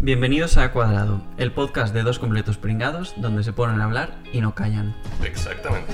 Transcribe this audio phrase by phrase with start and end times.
[0.00, 4.40] Bienvenidos a Cuadrado, el podcast de dos completos pringados donde se ponen a hablar y
[4.40, 4.94] no callan.
[5.24, 5.92] Exactamente.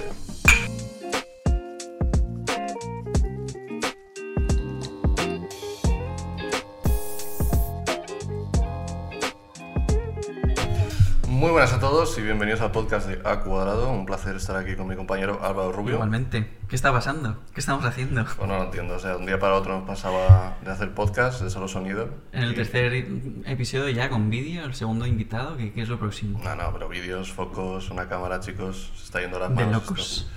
[12.15, 13.90] Todos y bienvenidos al podcast de A Cuadrado.
[13.90, 15.94] Un placer estar aquí con mi compañero Álvaro Rubio.
[15.94, 17.42] Igualmente, ¿qué está pasando?
[17.52, 18.24] ¿Qué estamos haciendo?
[18.38, 21.50] Bueno, no entiendo, o sea, un día para otro nos pasaba de hacer podcast de
[21.50, 22.09] solo sonido.
[22.32, 23.06] En el y- tercer
[23.46, 26.40] episodio ya con vídeo, el segundo invitado, ¿qué, qué es lo próximo?
[26.45, 29.73] No, no, pero vídeos, focos, una cámara, chicos, se está yendo las De manos.
[29.82, 30.18] locos.
[30.20, 30.30] esto.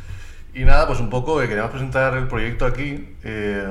[0.59, 3.67] Y nada, pues un poco eh, queríamos presentar el proyecto aquí eh,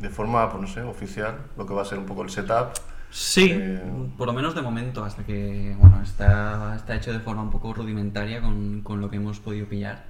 [0.00, 2.70] de forma, pues no sé, oficial, lo que va a ser un poco el setup.
[3.12, 3.80] Sí, Eh,
[4.16, 7.74] por lo menos de momento, hasta que, bueno, está, está hecho de forma un poco
[7.74, 10.04] rudimentaria con, con lo que hemos podido pillar.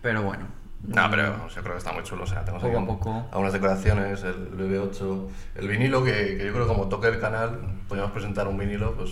[0.00, 0.46] Pero bueno.
[0.86, 2.22] No, pero o sea, creo que está muy chulo.
[2.22, 3.26] O sea, tenemos Poco aquí a poco.
[3.32, 7.58] algunas decoraciones, el BB8, el vinilo, que, que yo creo que como toque el canal,
[7.88, 9.10] podríamos presentar un vinilo, pues...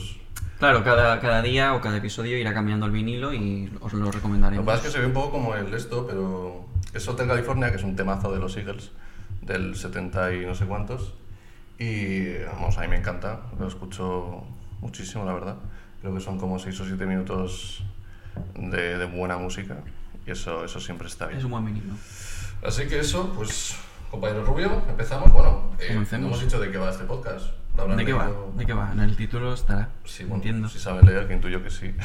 [0.61, 4.11] Claro, cada, cada día o cada episodio irá cambiando el vinilo y os lo Lo
[4.11, 4.65] que recomendaremos.
[4.65, 7.77] pasa es que se ve un poco como el esto, pero es Hotel California, que
[7.79, 8.93] es un temazo de los Eagles,
[9.43, 11.15] del 70 y no sé cuántos.
[11.79, 14.45] Y vamos, a mí me encanta, lo escucho
[14.81, 15.57] muchísimo, la verdad.
[16.01, 17.83] Creo que son como 6 o 7 minutos
[18.55, 19.77] de, de buena música
[20.27, 21.39] y eso, eso siempre está bien.
[21.39, 21.95] Es un buen vinilo.
[22.65, 23.77] Así que eso, pues,
[24.11, 25.33] compañero Rubio, empezamos.
[25.33, 27.47] Bueno, eh, hemos dicho de qué va este podcast.
[27.97, 28.31] ¿De qué va?
[28.57, 28.93] ¿De qué va?
[28.93, 29.89] En el título estará.
[30.05, 30.69] Sí, bueno, Entiendo.
[30.69, 31.95] si saben leer, que intuyo que sí.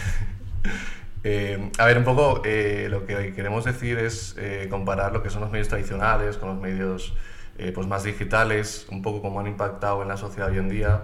[1.25, 5.21] Eh, a ver, un poco eh, lo que hoy queremos decir es eh, comparar lo
[5.21, 7.13] que son los medios tradicionales con los medios
[7.59, 11.03] eh, pues más digitales, un poco cómo han impactado en la sociedad hoy en día.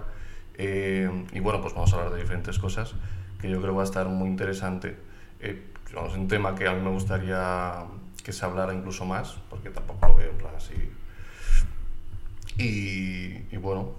[0.54, 2.94] Eh, y bueno, pues vamos a hablar de diferentes cosas
[3.38, 4.96] que yo creo va a estar muy interesante.
[5.40, 5.62] Eh,
[5.94, 7.84] vamos, un tema que a mí me gustaría
[8.24, 10.74] que se hablara incluso más, porque tampoco lo veo en plan así.
[12.56, 13.92] Y, bueno,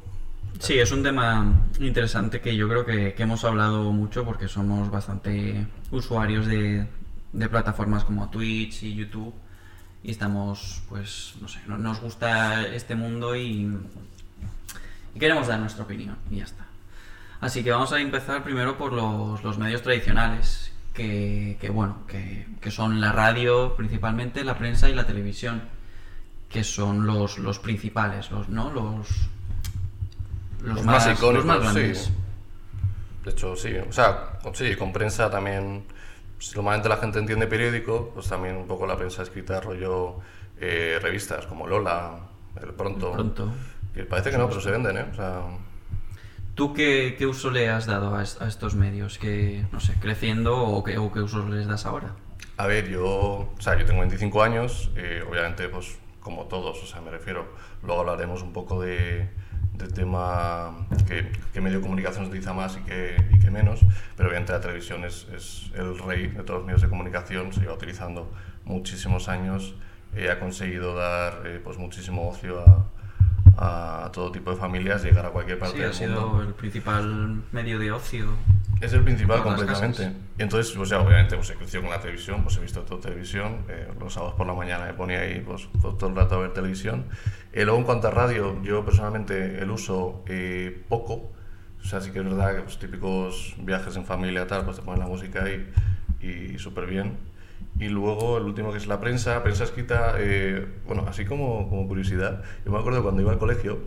[0.58, 5.68] Sí, es un tema interesante que yo creo que, hemos hablado mucho porque somos bastante
[5.92, 6.88] usuarios de
[7.52, 9.36] plataformas como Twitch y YouTube
[10.08, 13.70] y estamos, pues, no sé, no- nos gusta este mundo y,
[15.14, 16.66] y queremos dar nuestra opinión y ya está.
[17.42, 22.48] Así que vamos a empezar primero por los, los medios tradicionales, que, que, bueno, que,
[22.60, 25.62] que son la radio principalmente, la prensa y la televisión,
[26.50, 28.72] que son los, los principales, los, ¿no?
[28.72, 29.08] Los,
[30.64, 31.64] Los más icónicos, los más sí.
[31.80, 32.12] grandes.
[33.26, 33.74] De hecho, sí.
[33.88, 35.84] O sea, sí, con prensa también.
[36.40, 40.16] Si normalmente la gente entiende periódico, pues también un poco la prensa escrita, rollo
[40.60, 42.20] eh, revistas como Lola,
[42.62, 43.12] El Pronto.
[43.12, 43.52] Pronto.
[43.94, 45.06] Que parece que no, pero se venden, ¿eh?
[45.12, 45.42] O sea,
[46.56, 49.18] ¿Tú qué, qué uso le has dado a, es- a estos medios?
[49.20, 52.14] que no sé, creciendo o qué, o qué usos les das ahora?
[52.60, 56.88] a ver, yo, o sea, yo tengo 25 años, eh, obviamente, pues como todos, o
[56.88, 57.46] sea, me refiero,
[57.84, 59.30] luego hablaremos un poco de,
[59.74, 63.86] del tema que, qué medio de comunicación se utiliza más y qué, y qué menos,
[64.16, 67.62] pero obviamente la televisión es, es el rey de todos los medios de comunicación, se
[67.62, 68.32] lleva utilizando
[68.66, 69.76] muchísimos años,
[70.16, 72.88] eh, ha conseguido dar eh, pues muchísimo ocio a,
[73.58, 76.44] a todo tipo de familias, llegar a cualquier parte Sí, ha del sido mundo.
[76.44, 78.28] el principal medio de ocio.
[78.80, 80.12] Es el principal completamente.
[80.38, 83.02] Y entonces, pues ya obviamente, pues he crecido con la televisión, pues he visto toda
[83.02, 83.64] televisión.
[83.68, 86.54] eh, los sábados por la mañana me ponía ahí pues, todo el rato a ver
[86.54, 87.06] televisión.
[87.54, 91.32] Eh, luego, en cuanto a radio, yo personalmente el uso eh, poco.
[91.82, 94.84] O sea, sí que es verdad que los típicos viajes en familia, tal, pues te
[94.84, 95.68] ponen la música ahí
[96.22, 97.18] y súper bien.
[97.80, 101.88] Y luego el último que es la prensa, prensa escrita, eh, bueno, así como, como
[101.88, 103.80] curiosidad, yo me acuerdo cuando iba al colegio,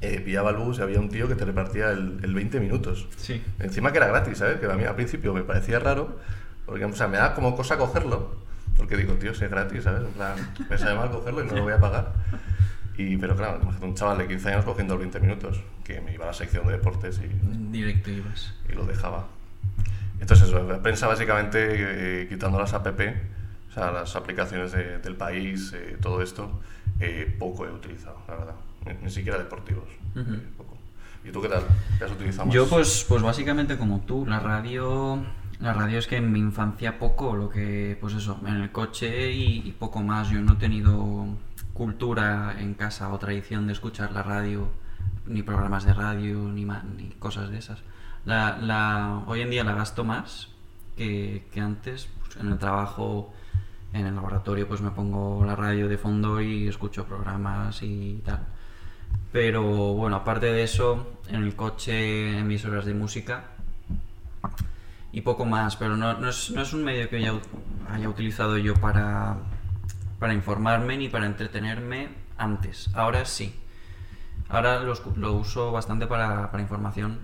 [0.00, 3.06] eh, pillaba el bus y había un tío que te repartía el, el 20 minutos.
[3.16, 3.42] Sí.
[3.60, 4.58] Encima que era gratis, ¿sabes?
[4.58, 6.18] Que a mí al principio me parecía raro,
[6.66, 8.36] porque o sea, me da como cosa cogerlo,
[8.76, 10.02] porque digo, tío, si es gratis, ¿sabes?
[10.02, 10.34] En plan,
[10.68, 12.12] me sabe mal cogerlo y no lo voy a pagar.
[12.96, 16.24] Y, pero claro, un chaval de 15 años cogiendo los 20 minutos, que me iba
[16.24, 17.28] a la sección de deportes y,
[17.72, 18.54] Directo ibas.
[18.68, 19.26] y lo dejaba.
[20.20, 25.16] Entonces eso, la prensa básicamente eh, quitando las app, o sea, las aplicaciones de- del
[25.16, 26.60] país, eh, todo esto,
[27.00, 28.54] eh, poco he utilizado, la verdad.
[28.86, 29.84] Ni, ni siquiera deportivos.
[30.56, 30.76] Poco.
[31.24, 31.62] ¿Y tú qué tal?
[31.98, 32.54] ¿Qué has utilizado más?
[32.54, 35.24] Yo pues, pues básicamente como tú, la radio,
[35.60, 39.32] la radio es que en mi infancia poco, lo que, pues eso, en el coche
[39.32, 40.30] y, y poco más.
[40.30, 41.26] Yo no he tenido
[41.72, 44.68] cultura en casa o tradición de escuchar la radio,
[45.26, 47.80] ni programas de radio, ni, ma- ni cosas de esas.
[48.24, 50.48] La, la, hoy en día la gasto más
[50.96, 52.08] que, antes.
[52.24, 53.32] Pues, en el trabajo,
[53.92, 58.40] en el laboratorio, pues me pongo la radio de fondo y escucho programas y tal.
[59.32, 59.62] Pero
[59.94, 63.44] bueno, aparte de eso, en el coche emisoras de música
[65.12, 68.74] y poco más, pero no, no es, no es un medio que haya, utilizado yo
[68.74, 69.36] para,
[70.18, 72.90] para informarme ni para entretenerme antes.
[72.94, 73.54] Ahora sí.
[74.48, 77.18] Ahora lo, escu- lo uso bastante para información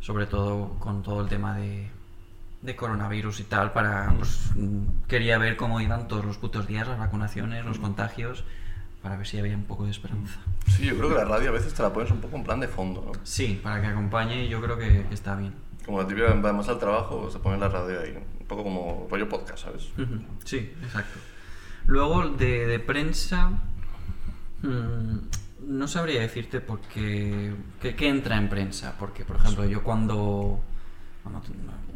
[0.00, 1.90] sobre todo con todo el tema de,
[2.62, 6.88] de coronavirus y tal, para pues, mm, quería ver cómo iban todos los putos días
[6.88, 8.44] las vacunaciones, los contagios,
[9.02, 10.40] para ver si había un poco de esperanza.
[10.66, 12.60] Sí, yo creo que la radio a veces te la pones un poco en plan
[12.60, 13.12] de fondo, ¿no?
[13.22, 15.54] Sí, para que acompañe, yo creo que, que está bien.
[15.84, 18.10] Como la típica, vas al trabajo, se pone la radio ahí,
[18.40, 19.88] un poco como rollo podcast, ¿sabes?
[20.44, 21.18] Sí, exacto.
[21.86, 23.50] Luego de, de prensa,
[24.60, 25.16] mm,
[25.68, 30.60] no sabría decirte porque qué, qué entra en prensa, porque por ejemplo yo cuando,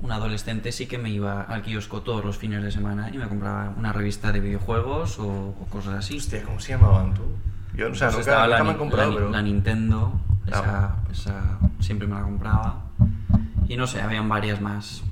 [0.03, 3.27] un adolescente sí que me iba al kiosco todos los fines de semana y me
[3.29, 5.27] compraba una revista de videojuegos o,
[5.59, 6.19] o cosas así.
[6.19, 7.23] Hostia, ¿cómo se llamaban tú?
[7.75, 9.31] Yo, o sea, Pues nunca, me han Ni- comprado, la pero...
[9.31, 10.97] la Nintendo, esa, Ah.
[11.11, 12.83] esa siempre me la compraba.
[13.69, 15.03] Y no sé, habían varias más.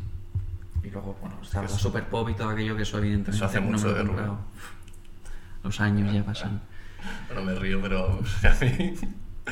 [0.84, 3.60] Y luego, bueno, estaba la Super Pop y todo aquello que eso evidentemente Eso hace
[3.60, 4.30] no mucho me he de.
[5.62, 6.60] Los años ya pasan.
[7.26, 8.94] Bueno, me río, pero a mí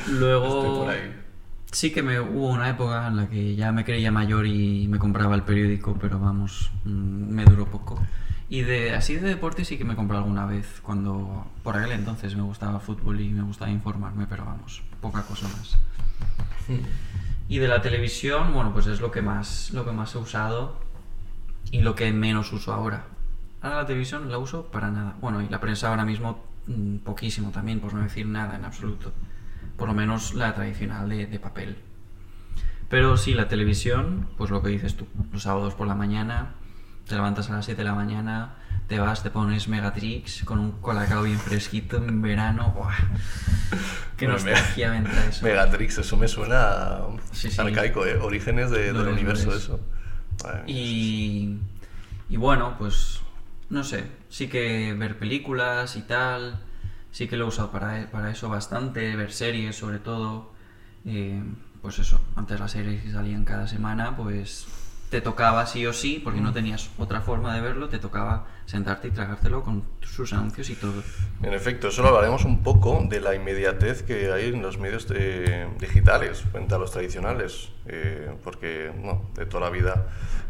[0.07, 1.15] Luego, estoy por ahí.
[1.71, 4.97] sí que me hubo una época en la que ya me creía mayor y me
[4.99, 6.89] compraba el periódico, pero vamos, mm,
[7.33, 7.99] me duró poco.
[8.49, 12.35] Y de así de deporte sí que me compré alguna vez, cuando por aquel entonces
[12.35, 15.77] me gustaba fútbol y me gustaba informarme, pero vamos, poca cosa más.
[17.47, 20.77] Y de la televisión, bueno, pues es lo que más, lo que más he usado
[21.71, 23.05] y lo que menos uso ahora.
[23.61, 25.15] Ahora la televisión la uso para nada.
[25.21, 26.43] Bueno, y la prensa ahora mismo
[27.03, 29.11] poquísimo también, por no decir nada en absoluto.
[29.77, 31.77] Por lo menos la tradicional de, de papel.
[32.89, 36.55] Pero sí, la televisión, pues lo que dices tú, los sábados por la mañana,
[37.07, 38.55] te levantas a las 7 de la mañana,
[38.87, 42.73] te vas, te pones Megatrix con un colacao bien fresquito en verano.
[42.75, 42.93] ¡buah!
[44.17, 45.45] Qué Bueno, nostalgia me entra eso.
[45.45, 46.99] Megatrix, eso me suena
[47.31, 47.61] Sí, sí.
[47.61, 48.17] arcaico, ¿eh?
[48.17, 49.63] Orígenes de- del universo, es.
[49.63, 49.79] eso.
[50.67, 51.57] Y
[52.37, 53.21] bueno, pues
[53.69, 56.59] no sé, sí que ver películas y tal,
[57.11, 60.51] sí que lo he usado para, para eso bastante, ver series sobre todo.
[61.05, 61.43] Eh,
[61.81, 64.67] pues eso, antes las series que salían cada semana, pues
[65.09, 69.07] te tocaba sí o sí, porque no tenías otra forma de verlo, te tocaba sentarte
[69.07, 71.01] y tragártelo con sus anuncios y todo.
[71.41, 75.67] En efecto, solo hablaremos un poco de la inmediatez que hay en los medios de-
[75.79, 80.07] digitales frente a los tradicionales, eh, porque bueno, de toda la vida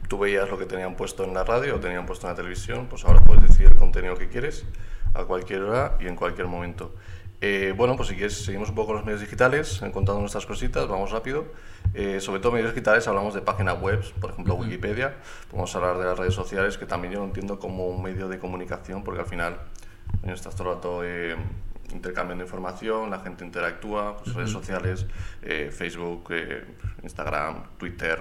[0.10, 2.88] tú veías lo que tenían puesto en la radio o tenían puesto en la televisión,
[2.90, 4.66] pues ahora puedes decidir el contenido que quieres
[5.14, 6.94] a cualquier hora y en cualquier momento.
[7.42, 10.46] Eh, bueno, pues si quieres, seguimos un poco con los medios digitales, eh, contando nuestras
[10.46, 11.46] cositas, vamos rápido.
[11.94, 15.15] Eh, sobre todo medios digitales hablamos de páginas web, por ejemplo Wikipedia,
[15.50, 18.38] podemos hablar de las redes sociales, que también yo lo entiendo como un medio de
[18.38, 19.57] comunicación, porque al final
[20.24, 21.36] estás todo el rato eh,
[21.94, 25.07] intercambiando información, la gente interactúa, pues, redes sociales,
[25.41, 26.63] eh, Facebook, eh,
[27.03, 28.19] Instagram, Twitter,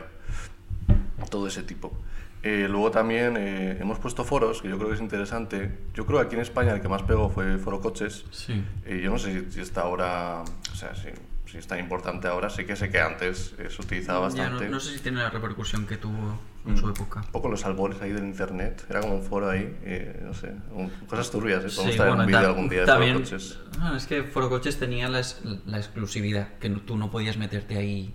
[1.30, 1.92] todo ese tipo.
[2.40, 5.70] Luego también hemos puesto foros, que yo creo que es interesante.
[5.92, 8.24] Yo creo que aquí en España el que más pegó fue Foro Coches.
[8.30, 8.64] Sí.
[8.86, 11.08] Yo no sé si, si está ahora, o sea, si,
[11.50, 14.64] si está importante ahora, sí que sé que antes eh, se utilizaba Ya bastante.
[14.66, 17.20] no, no sé si tiene la repercusión que tuvo en su época.
[17.20, 20.52] Un poco los albores ahí del internet, era como un foro ahí, eh, no sé,
[20.72, 21.68] un- cosas turbias, ¿eh?
[21.74, 23.58] Podemos Sí, bueno, un vídeo algún día de también, Foro Coches.
[23.80, 25.22] Ah, es que Foro Coches tenía la,
[25.66, 28.14] la exclusividad, que no- tú no podías meterte ahí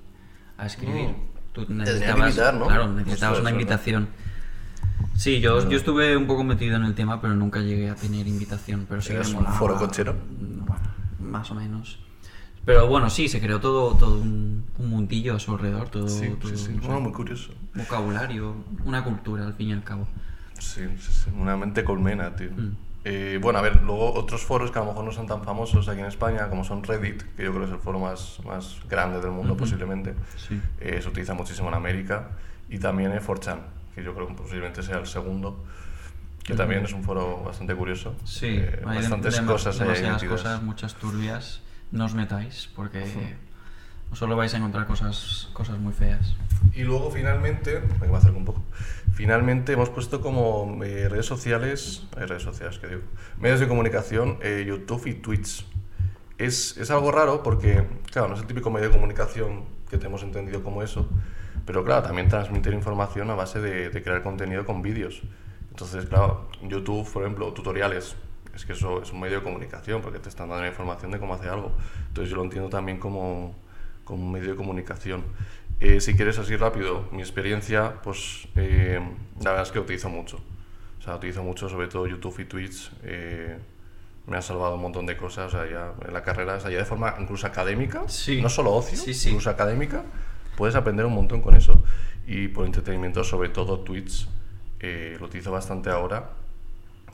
[0.57, 1.09] a escribir.
[1.09, 1.33] Mm.
[1.53, 2.68] Tú necesitabas, invitar, ¿no?
[2.68, 3.56] Claro, necesitabas una ¿no?
[3.56, 4.09] invitación.
[5.15, 8.27] Sí, yo, yo estuve un poco metido en el tema, pero nunca llegué a tener
[8.27, 8.86] invitación.
[8.89, 10.13] Pero sí que ¿Eras me un foro cochero?
[10.13, 10.83] Mm, Bueno,
[11.19, 12.00] más o menos.
[12.65, 16.29] Pero bueno, sí, se creó todo, todo un, un mundillo a su alrededor, todo, Sí,
[16.39, 17.53] todo, sí, sí, bueno, muy curioso.
[17.75, 18.55] vocabulario,
[18.86, 20.08] una cultura al fin y al cabo.
[20.60, 22.51] Sí, sí, sí, una mente colmena, tío.
[22.51, 22.75] Mm.
[23.05, 25.89] Eh, bueno, a ver, luego otros foros que a lo mejor no son tan famosos
[25.89, 28.77] aquí en España, como son Reddit, que yo creo que es el foro más, más
[28.89, 30.58] grande del mundo posiblemente, Sí.
[30.79, 32.29] eh, se utiliza muchísimo en América,
[32.70, 33.60] y también eh, 4chan,
[33.93, 35.65] que yo creo que posiblemente sea el segundo,
[36.46, 38.15] que también es un foro bastante curioso.
[38.24, 40.41] Sí, Eh, hay bastantes cosas ahí demasiadas metidas.
[40.41, 41.60] cosas, muchas turbias.
[41.93, 43.05] No os metáis porque
[44.17, 46.33] solo vais a encontrar cosas, cosas muy feas.
[46.73, 48.63] Y luego finalmente, me me acerco un poco,
[49.13, 53.01] finalmente hemos puesto como eh, redes sociales, eh, redes sociales que digo,
[53.38, 55.67] medios de comunicación, eh, YouTube y Twitch.
[56.39, 60.23] Es, es algo raro porque, claro, no es el típico medio de comunicación que tenemos
[60.23, 61.07] entendido como eso,
[61.67, 65.21] pero claro, también transmitir información a base de, de crear contenido con vídeos.
[65.69, 68.15] Entonces, claro, YouTube, por ejemplo, tutoriales,
[68.53, 71.19] es que eso es un medio de comunicación porque te están dando la información de
[71.19, 71.72] cómo hacer algo.
[72.07, 73.55] Entonces yo lo entiendo también como,
[74.03, 75.24] como un medio de comunicación.
[75.79, 79.00] Eh, si quieres así rápido, mi experiencia, pues eh,
[79.41, 80.38] la verdad es que utilizo mucho.
[81.00, 82.91] O sea, utilizo mucho sobre todo YouTube y Twitch.
[83.03, 83.57] eh,
[84.25, 86.72] me ha salvado un montón de cosas, o sea, ya en la carrera, o sea,
[86.72, 88.41] ya de forma incluso académica, Sí.
[88.41, 89.27] no solo ocio, Sí, sí.
[89.29, 90.03] incluso académica,
[90.55, 91.83] puedes aprender un montón con eso.
[92.25, 94.29] Y por entretenimiento, sobre todo Twitch,
[94.79, 96.29] eh, lo utilizo bastante ahora,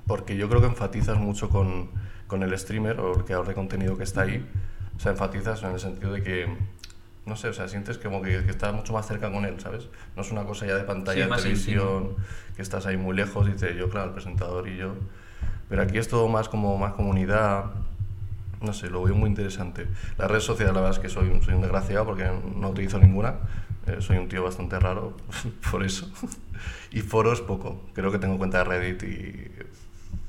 [0.09, 1.89] porque yo creo que enfatizas mucho con,
[2.27, 4.43] con el streamer o el creador de contenido que está ahí.
[4.97, 6.47] O sea, enfatizas en el sentido de que
[7.25, 9.87] no sé, o sea, sientes como que, que estás mucho más cerca con él, ¿sabes?
[10.15, 12.15] No es una cosa ya de pantalla, Sí, de televisión,
[12.55, 14.95] que estás ahí muy lejos y dices yo, claro, el presentador y yo.
[15.69, 17.65] Pero aquí es todo más como más comunidad,
[18.61, 19.85] no sé, lo veo muy interesante.
[20.17, 22.97] Las redes sociales, la verdad es que soy, un- soy un desgraciado porque no utilizo
[22.99, 23.35] ninguna.
[23.85, 25.15] Eh, soy un tío bastante raro
[25.71, 26.09] por eso.
[26.91, 27.79] y foros poco.
[27.93, 29.51] Creo que tengo cuenta de Reddit y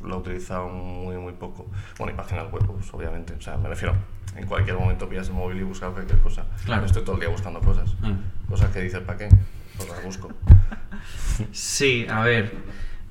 [0.03, 1.67] lo he utilizado muy, muy poco.
[1.99, 3.35] Bueno, y páginas web, pues, obviamente.
[3.35, 3.95] O sea, me refiero,
[4.37, 6.45] en cualquier momento pillas el móvil y buscas cualquier cosa.
[6.65, 6.87] Claro.
[6.87, 7.95] Estoy todo el día buscando cosas.
[8.01, 8.49] Mm.
[8.49, 9.29] Cosas que dices, ¿para qué?
[9.77, 10.31] Pues las busco.
[11.53, 12.53] Sí, a ver.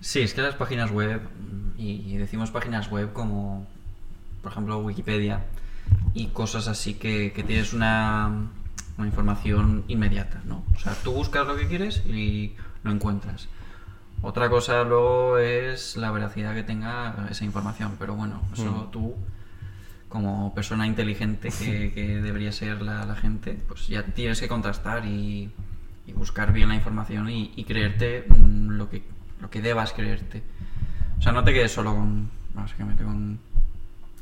[0.02, 1.22] Sí, es que las páginas web,
[1.78, 3.68] y decimos páginas web como,
[4.42, 5.46] por ejemplo, Wikipedia,
[6.14, 8.50] y cosas así que, que tienes una,
[8.98, 10.64] una información inmediata, ¿no?
[10.76, 13.48] O sea, tú buscas lo que quieres y lo encuentras.
[14.22, 18.92] Otra cosa luego es la veracidad que tenga esa información, pero bueno, eso Mm.
[18.92, 19.16] tú,
[20.10, 25.06] como persona inteligente que, que debería ser la, la gente, pues ya tienes que contrastar
[25.06, 25.52] y,
[26.06, 29.04] y buscar bien la información y, y creerte lo que,
[29.40, 30.44] lo que debas creerte.
[31.18, 33.40] O sea, no te quedes solo con, básicamente, con,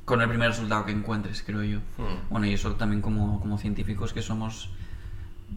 [0.05, 1.79] con el primer resultado que encuentres, creo yo.
[1.97, 2.29] Mm.
[2.29, 4.69] Bueno, y eso también como, como científicos que somos,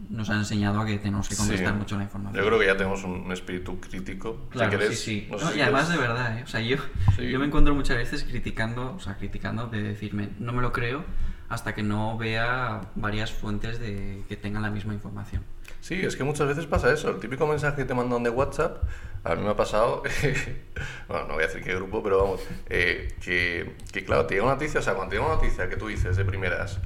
[0.09, 1.79] nos han enseñado a que tenemos que contrastar Sí.
[1.79, 2.41] mucho la información.
[2.43, 4.47] Yo creo que ya tenemos un espíritu crítico.
[4.49, 5.27] Claro, si quieres, sí, sí.
[5.31, 6.43] no sé No, si y además de verdad, ¿eh?
[6.43, 6.77] O sea, yo,
[7.15, 7.29] Sí.
[7.29, 11.03] yo me encuentro muchas veces criticando, o sea, criticando de decirme, no me lo creo
[11.49, 15.43] hasta que no vea varias fuentes de que tengan la misma información.
[15.81, 17.09] Sí, es que muchas veces pasa eso.
[17.09, 18.83] El típico mensaje que te mandan de WhatsApp,
[19.25, 20.01] a mí me ha pasado,
[21.09, 24.45] bueno, no voy a decir qué grupo, pero vamos, eh, que, que claro, te llega
[24.45, 26.79] una noticia, o sea, cuando te llega una noticia que tú dices de primeras,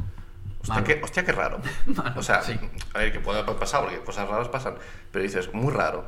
[0.69, 1.59] hostia, qué, hostia, qué raro.
[1.87, 2.57] Malo, o sea, sí.
[2.93, 4.75] a ver, que puede pasar, porque cosas raras pasan,
[5.11, 6.05] pero dices, muy raro.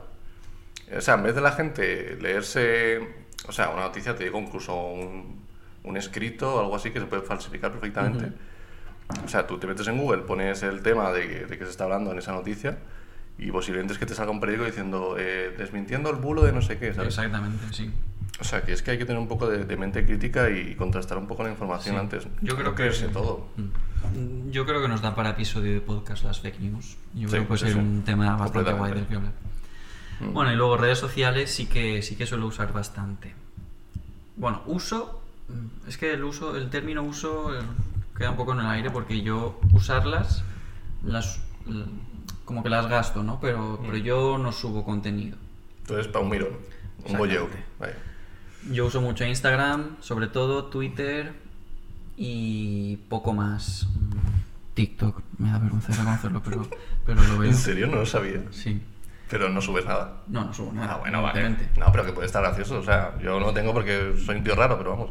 [0.95, 2.99] O sea, en vez de la gente leerse,
[3.47, 5.45] o sea, una noticia, te digo incluso un,
[5.83, 8.31] un escrito o algo así que se puede falsificar perfectamente.
[9.23, 11.71] O sea, tú te metes en Google, pones el tema de, que- de que se
[11.71, 12.77] está hablando en esa noticia
[13.37, 16.61] y posiblemente es que te salga un periódico diciendo eh, desmintiendo el bulo de no
[16.61, 17.09] sé qué, ¿sabes?
[17.09, 17.91] Exactamente, sí.
[18.39, 20.75] O sea, que es que hay que tener un poco de, de mente crítica y
[20.75, 21.99] contrastar un poco la información Sí.
[21.99, 22.27] antes.
[22.41, 23.47] Yo creo No que- creerse todo.
[23.57, 23.63] Mm.
[24.51, 26.97] Yo creo que nos da para episodio de podcast las fake news.
[27.13, 27.79] Yo Sí, creo que puede ser sí.
[27.79, 29.33] un tema bastante guay del que hablar.
[30.19, 30.33] Mm.
[30.33, 33.35] Bueno, y luego redes sociales sí que sí que suelo usar bastante.
[34.35, 37.61] Bueno, uso mm, es que el uso, el término uso eh,
[38.17, 40.43] queda un poco en el aire porque yo usarlas
[41.03, 41.39] las
[42.45, 43.39] como que las gasto, ¿no?
[43.41, 45.37] Pero, pero yo no subo contenido.
[45.81, 46.49] Entonces, para un mirón,
[47.05, 47.49] un bolleo.
[48.71, 51.33] Yo uso mucho Instagram, sobre todo Twitter
[52.17, 53.87] y poco más.
[54.73, 56.67] TikTok, me da vergüenza reconocerlo, pero,
[57.05, 57.49] pero lo veo.
[57.49, 57.87] ¿En serio?
[57.87, 58.41] No lo sabía.
[58.51, 58.79] Sí.
[59.29, 60.21] Pero no subes nada.
[60.27, 60.93] No, no subo nada.
[60.93, 61.49] Ah, bueno, vale.
[61.77, 62.79] No, pero que puede estar gracioso.
[62.79, 65.09] O sea, yo no lo tengo porque soy un tío raro, pero vamos.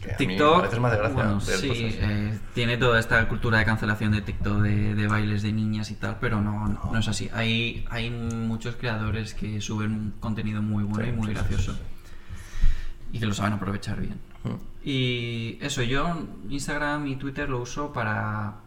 [0.00, 1.68] que TikTok, a veces me hace gracia bueno, sí,
[2.00, 5.96] eh, tiene toda esta cultura de cancelación de TikTok, de, de bailes de niñas y
[5.96, 7.28] tal, pero no, no, no es así.
[7.34, 11.80] Hay, hay muchos creadores que suben contenido muy bueno Sí, y muy sí, gracioso sí,
[13.12, 14.18] y que lo saben aprovechar bien.
[14.84, 16.16] Y eso, yo
[16.48, 18.60] Instagram y Twitter lo uso para...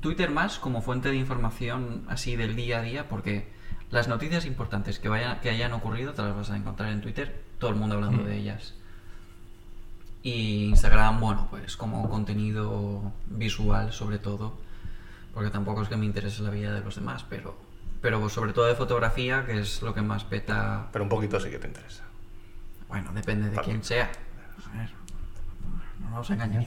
[0.00, 3.48] Twitter más como fuente de información así del día a día, porque
[3.90, 7.42] las noticias importantes que, vayan, que hayan ocurrido te las vas a encontrar en Twitter,
[7.58, 8.26] todo el mundo hablando Mm.
[8.26, 8.74] de ellas.
[10.22, 14.56] Y Instagram, bueno, pues como contenido visual sobre todo,
[15.34, 17.56] porque tampoco es que me interese la vida de los demás, pero,
[18.00, 21.50] pero sobre todo de fotografía, que es lo que más peta Pero un poquito sí
[21.50, 22.04] que te interesa.
[22.88, 24.12] bueno, depende de quién sea.
[24.72, 24.90] A ver,
[26.12, 26.66] no a engañar.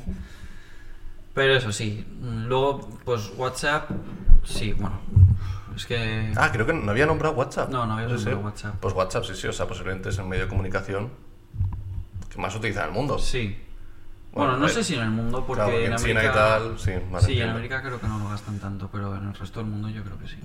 [1.34, 3.90] Pero eso sí, mm, luego, pues WhatsApp,
[4.44, 5.00] sí, bueno,
[5.76, 6.32] es que...
[6.36, 7.70] Ah, creo que no había nombrado WhatsApp.
[7.70, 8.40] No, no había nombrado.
[8.40, 8.76] WhatsApp.
[8.80, 9.48] Pues WhatsApp, sí, sí.
[9.48, 11.12] O sea, posiblemente es el medio de comunicación
[12.30, 13.20] que más utiliza en el mundo.
[13.20, 13.58] Sí.
[14.32, 16.20] Bueno, Bueno, no eh, sé si en el mundo, porque claro, porque en en China
[16.20, 16.32] América...
[16.32, 17.50] y tal, sí, vale, sí, en.
[17.50, 20.18] América creo que no lo gastan tanto, pero en el resto del mundo yo creo
[20.18, 20.38] que sí.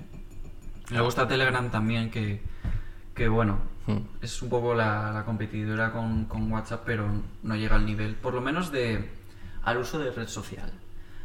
[0.91, 2.41] Luego está Telegram también, que,
[3.13, 3.97] que bueno, Hmm.
[4.21, 7.09] es un poco la, la competidora con, con WhatsApp, pero
[7.41, 9.09] no llega al nivel, por lo menos de
[9.63, 10.71] al uso de red social.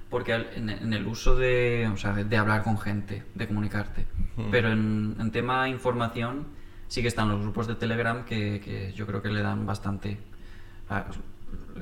[0.08, 3.46] Porque al- en, en el uso de, o sea, de, de hablar con gente, de
[3.46, 4.06] comunicarte.
[4.36, 4.50] Hmm.
[4.50, 6.46] Pero en, en tema información
[6.88, 10.18] sí que están los grupos de Telegram que, que yo creo que le dan bastante
[10.88, 11.04] a-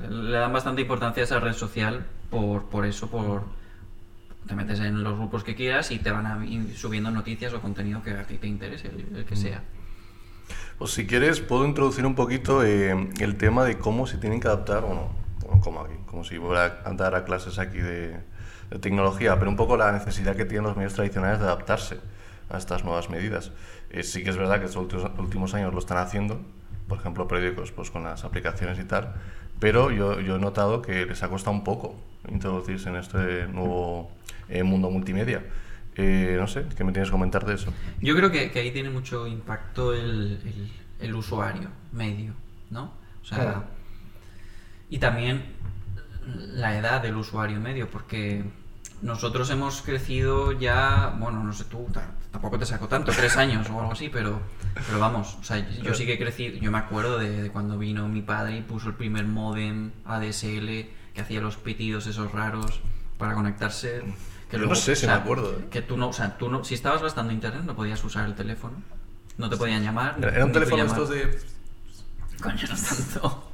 [0.09, 3.43] le dan bastante importancia a esa red social por, por eso, por
[4.45, 7.61] te metes en los grupos que quieras y te van a ir subiendo noticias o
[7.61, 9.63] contenido que a ti te interese, el, el que sea.
[10.77, 14.47] Pues si quieres, puedo introducir un poquito eh, el tema de cómo se tienen que
[14.47, 15.09] adaptar, o no,
[15.41, 18.19] bueno, como aquí, como si fuera a dar a clases aquí de,
[18.81, 21.99] tecnología, pero un poco la necesidad que tienen los medios tradicionales de adaptarse
[22.49, 23.51] a estas nuevas medidas.
[23.91, 26.41] Eh, sí que es verdad que estos últimos, últimos años lo están haciendo,
[26.87, 29.13] por ejemplo, periódicos pues, con las aplicaciones y tal,
[29.59, 31.95] pero yo, yo he notado que les ha costado un poco
[32.27, 34.11] introducirse en este nuevo
[34.49, 35.43] eh, mundo multimedia.
[35.97, 37.73] Eh, no sé, ¿qué me tienes que comentar de eso?
[38.01, 42.33] Yo creo que, que ahí tiene mucho impacto el, el- el usuario medio,
[42.69, 42.93] ¿no?
[43.21, 43.63] O sea, Claro.
[44.89, 45.43] y también
[46.25, 48.43] la edad del usuario medio, porque
[49.01, 53.69] nosotros hemos crecido ya, bueno, no sé tú, ta- tampoco te saco tanto, tres años
[53.69, 54.41] o algo así, pero,
[54.87, 57.77] pero vamos, o sea, yo sí que he crecido, yo me acuerdo de, de cuando
[57.77, 60.67] vino mi padre y puso el primer modem ADSL
[61.13, 62.81] que hacía los pitidos esos raros
[63.17, 64.01] para conectarse.
[64.49, 65.67] Que no sé si me acuerdo, ¿eh?
[65.71, 68.35] Que tú no, o sea, tú no, si estabas gastando internet no podías usar el
[68.35, 68.75] teléfono,
[69.37, 70.15] no te podían llamar.
[70.19, 71.39] Era, un teléfono estos de...
[72.41, 73.51] Coño, no tanto.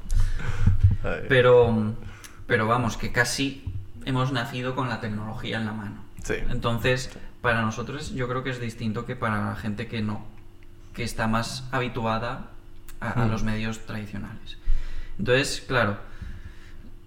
[1.04, 1.94] Ay, Pero,
[2.46, 3.64] pero vamos, que casi
[4.04, 6.04] hemos nacido con la tecnología en la mano.
[6.22, 6.34] Sí.
[6.50, 10.24] Entonces, para nosotros yo creo que es distinto que para la gente que no,
[10.94, 12.50] que está más habituada
[13.00, 13.30] a, a Mm.
[13.30, 14.58] los medios tradicionales.
[15.18, 15.98] Entonces, claro,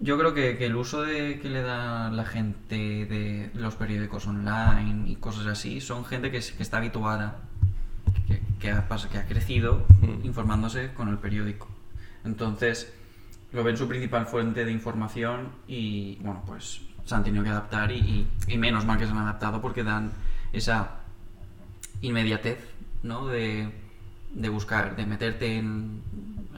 [0.00, 2.76] yo creo que, que el uso de, que le da la gente
[3.06, 7.38] de los periódicos online y cosas así son gente que, es- que está habituada,
[8.26, 10.24] que, que ha, que ha crecido Mm.
[10.26, 11.68] informándose con el periódico.
[12.24, 12.92] Entonces,
[13.52, 17.90] lo ven su principal fuente de información y, bueno, pues se han tenido que adaptar
[17.92, 20.10] y, y- y menos mal que se han adaptado porque dan
[20.52, 20.96] esa
[22.02, 22.58] inmediatez,
[23.02, 23.26] ¿no?
[23.28, 23.70] De,
[24.34, 26.02] de buscar, de meterte en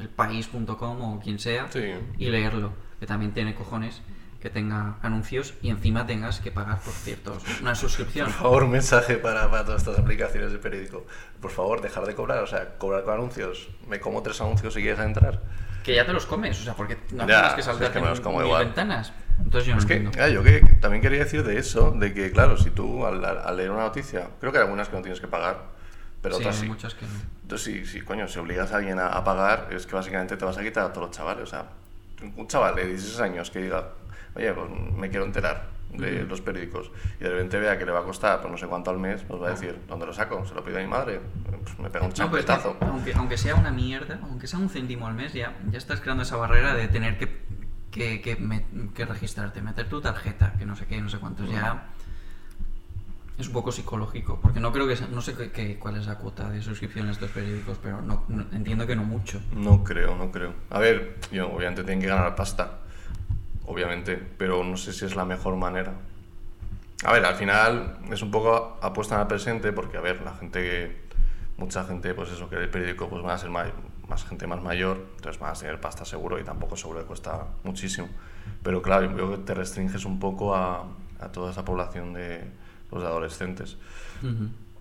[0.00, 1.80] elpaís.com o quien sea Sí.
[2.18, 4.02] y leerlo, que también tiene cojones
[4.40, 8.26] que tenga anuncios y encima tengas que pagar por ciertos, una suscripción.
[8.30, 11.06] Por favor, un mensaje para, para todas estas aplicaciones de periódico.
[11.40, 13.68] Por favor, dejar de cobrar, o sea, cobrar con anuncios.
[13.88, 15.40] Me como tres anuncios si quieres entrar.
[15.82, 17.92] Que ya te los comes, o sea, porque no Ya, tienes que si es saltar
[17.92, 18.66] que mil igual.
[18.66, 19.12] ventanas.
[19.42, 20.22] Entonces yo no Es que, entiendo.
[20.22, 23.56] ah, yo que también quería decir de eso, de que, claro, si tú al, al-
[23.56, 25.62] leer una noticia, creo que hay algunas que no tienes que pagar,
[26.22, 26.68] pero sí, otras hay sí.
[26.68, 27.12] muchas que no.
[27.42, 30.44] Entonces, si, si, coño, si obligas a alguien a, a pagar, es que básicamente te
[30.44, 31.44] vas a quitar a todos los chavales.
[31.44, 31.66] O sea,
[32.36, 33.90] un chaval de 16 años que diga,
[34.34, 38.00] oye, pues me quiero enterar de los periódicos y de repente vea que le va
[38.00, 40.44] a costar pues no sé cuánto al mes, pues va a decir, ¿dónde lo saco?
[40.44, 41.18] Se lo pido a mi madre,
[41.64, 42.76] pues me pega un No, champetazo.
[42.82, 46.24] aunque, aunque sea una mierda, aunque sea un céntimo al mes, ya, ya estás creando
[46.24, 47.40] esa barrera de tener que,
[47.90, 51.48] que, que, me- que registrarte, meter tu tarjeta, que no sé qué, no sé cuántos.
[51.50, 51.86] Ya
[53.38, 56.50] es un poco psicológico, porque no creo que no sé qué- cuál es la cuota
[56.50, 59.40] de suscripción a estos periódicos, pero no, entiendo que no mucho.
[59.52, 60.52] No creo, no creo.
[60.70, 62.78] A ver, yo, obviamente tienen que ganar pasta,
[63.64, 65.92] obviamente, pero no sé si es la mejor manera.
[67.04, 70.60] A ver, al final es un poco apuesta al presente porque, a ver, la gente
[70.60, 70.96] que,
[71.58, 73.68] mucha gente, pues eso, que el periódico, pues van a ser más,
[74.28, 78.08] gente más mayor, entonces van a tener pasta seguro y tampoco seguro que cuesta muchísimo.
[78.64, 80.86] Pero claro, yo veo que te restringes un poco a
[81.32, 82.50] toda esa población de
[82.90, 83.76] los adolescentes.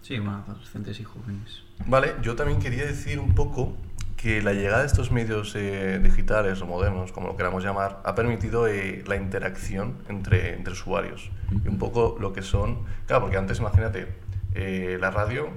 [0.02, 1.64] Sí, bueno, adolescentes y jóvenes.
[1.86, 3.76] Vale, yo también quería decir un poco
[4.16, 8.16] que la llegada de estos medios eh, digitales o modernos, como lo queramos llamar, ha
[8.16, 11.30] permitido eh, la interacción entre, entre usuarios.
[11.64, 12.84] Y un poco lo que son...
[13.06, 14.08] Claro, porque antes, imagínate,
[14.56, 15.50] eh, la radio,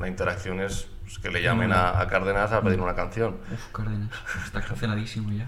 [0.00, 3.36] la interacción es pues, que le llamen a, a Cárdenas a pedir una canción.
[3.52, 4.10] Uf, Cárdenas,
[4.44, 5.46] está canceladísimo ya.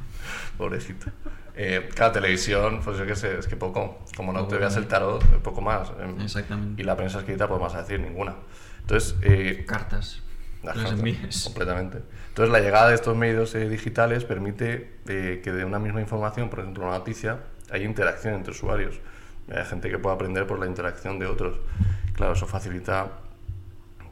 [0.56, 1.10] Pobrecito.
[1.58, 3.98] Eh, cada televisión, pues yo qué sé, es que poco.
[4.14, 5.90] Como no te veas el tarot, poco más.
[5.98, 6.80] Em, Exactamente.
[6.80, 8.34] Y la prensa escrita, pues más a decir ninguna.
[8.80, 10.22] Entonces, eh, Cartas.
[10.62, 11.44] las que cartas, envíes.
[11.44, 12.02] Completamente.
[12.28, 16.50] Entonces, la llegada de estos medios eh, digitales permite eh, que de una misma información,
[16.50, 17.40] por ejemplo, una noticia,
[17.70, 19.00] haya interacción entre usuarios.
[19.50, 21.58] Hay gente que puede aprender por la interacción de otros.
[22.12, 23.10] Claro, eso facilita,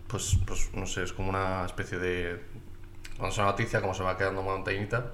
[0.06, 2.40] pues, pues no sé, es como una especie de...
[3.18, 5.12] Cuando es una noticia, como se va quedando montañita,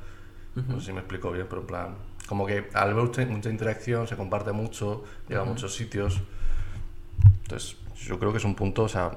[0.55, 2.10] no sé si me explico bien, pero en plan...
[2.31, 6.21] Como que al ver mucha, mucha interacción, se comparte mucho, llega a muchos sitios.
[7.43, 9.11] Entonces, yo creo que es un punto, o sea,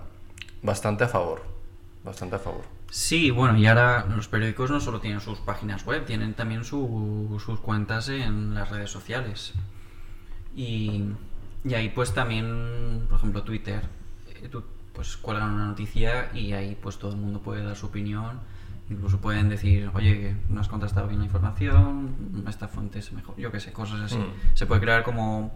[0.64, 1.44] bastante a favor.
[2.04, 2.64] Bastante a favor.
[2.90, 7.40] Sí, bueno, y ahora los periódicos no solo tienen sus páginas web, tienen también su-
[7.46, 9.54] sus cuentas en las redes sociales.
[10.56, 11.04] Y,
[11.64, 13.84] y ahí pues también, por ejemplo, Twitter,
[14.42, 17.86] eh, tú pues cuelgan una noticia y ahí pues todo el mundo puede dar su
[17.86, 18.40] opinión.
[18.94, 23.52] Incluso pueden decir, oye, no has contrastado bien la información, esta fuente es mejor, yo
[23.52, 24.18] qué sé, cosas así.
[24.18, 24.56] Mm.
[24.56, 25.52] Se puede crear como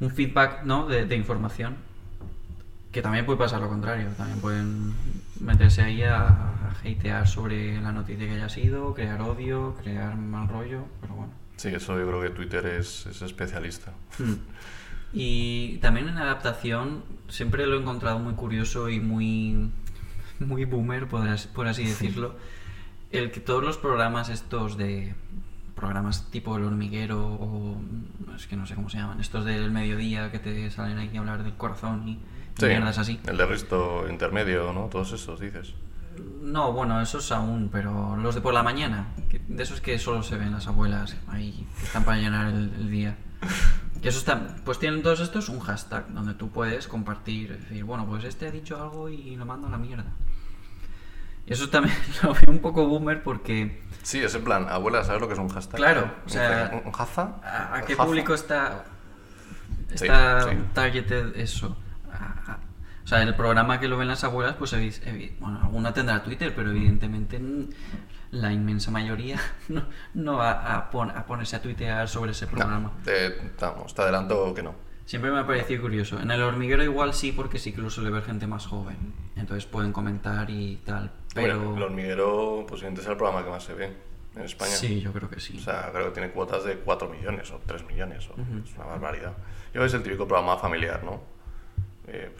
[0.00, 0.86] un feedback ¿no?
[0.86, 1.76] de, de información.
[2.90, 4.92] Que también puede pasar lo contrario, también pueden
[5.40, 10.46] meterse ahí a, a hatear sobre la noticia que haya sido, crear odio, crear mal
[10.46, 11.32] rollo, pero bueno.
[11.56, 13.92] Sí, eso yo creo que Twitter es, es especialista.
[14.18, 14.34] Mm.
[15.14, 19.70] Y también en adaptación siempre lo he encontrado muy curioso y muy,
[20.46, 22.36] muy boomer, por así, por así decirlo,
[23.10, 25.14] el que todos los programas estos de
[25.74, 27.80] programas tipo El Hormiguero o
[28.36, 31.20] es que no sé cómo se llaman, estos del mediodía que te salen aquí a
[31.20, 32.18] hablar del corazón y
[32.58, 33.18] Sí, mierdas así.
[33.26, 34.82] El de resto intermedio, ¿no?
[34.90, 35.72] Todos esos, dices.
[36.42, 40.22] No, bueno, esos aún, pero los de por la mañana, que- de esos que solo
[40.22, 43.16] se ven las abuelas ahí, que están para llenar el, el día.
[44.02, 48.04] Que eso está, pues tienen todos estos un hashtag donde tú puedes compartir, decir, bueno,
[48.04, 50.12] pues este ha dicho algo y lo mando a la mierda.
[51.46, 55.28] Eso también lo veo un poco boomer porque, Sí, es en plan, abuela, ¿sabes lo
[55.28, 55.76] que es un hashtag?
[55.76, 56.70] Claro, o ¿Un sea?
[56.72, 57.34] ¿Un, un hashtag?
[57.44, 58.06] ¿a, a ¿Un qué hashtag?
[58.06, 58.84] público está,
[59.92, 60.56] está sí.
[60.72, 61.76] targeted eso?
[62.12, 62.58] A- a-
[63.04, 64.74] o sea, el programa que lo ven las abuelas, pues
[65.40, 67.40] bueno, alguna tendrá Twitter, pero evidentemente
[68.30, 69.82] la inmensa mayoría no,
[70.14, 72.92] no va a, pon- a ponerse a tuitear sobre ese programa.
[72.96, 74.74] No, te, vamos, te adelanto que no.
[75.04, 76.20] Siempre me ha parecido curioso.
[76.20, 79.12] En el hormiguero igual sí, porque sí que lo suele ver gente más joven.
[79.34, 81.10] Entonces pueden comentar y tal.
[81.34, 81.56] Pero...
[81.60, 83.92] Hombre, el hormiguero posiblemente es el programa que más se ve
[84.36, 84.70] en España.
[84.72, 85.56] Sí, yo creo que sí.
[85.58, 88.28] O sea, creo que tiene cuotas de 4 millones o 3 millones.
[88.28, 89.32] o- Es una barbaridad.
[89.36, 91.20] Yo creo que es el típico programa familiar, ¿no?
[92.08, 92.30] Eh,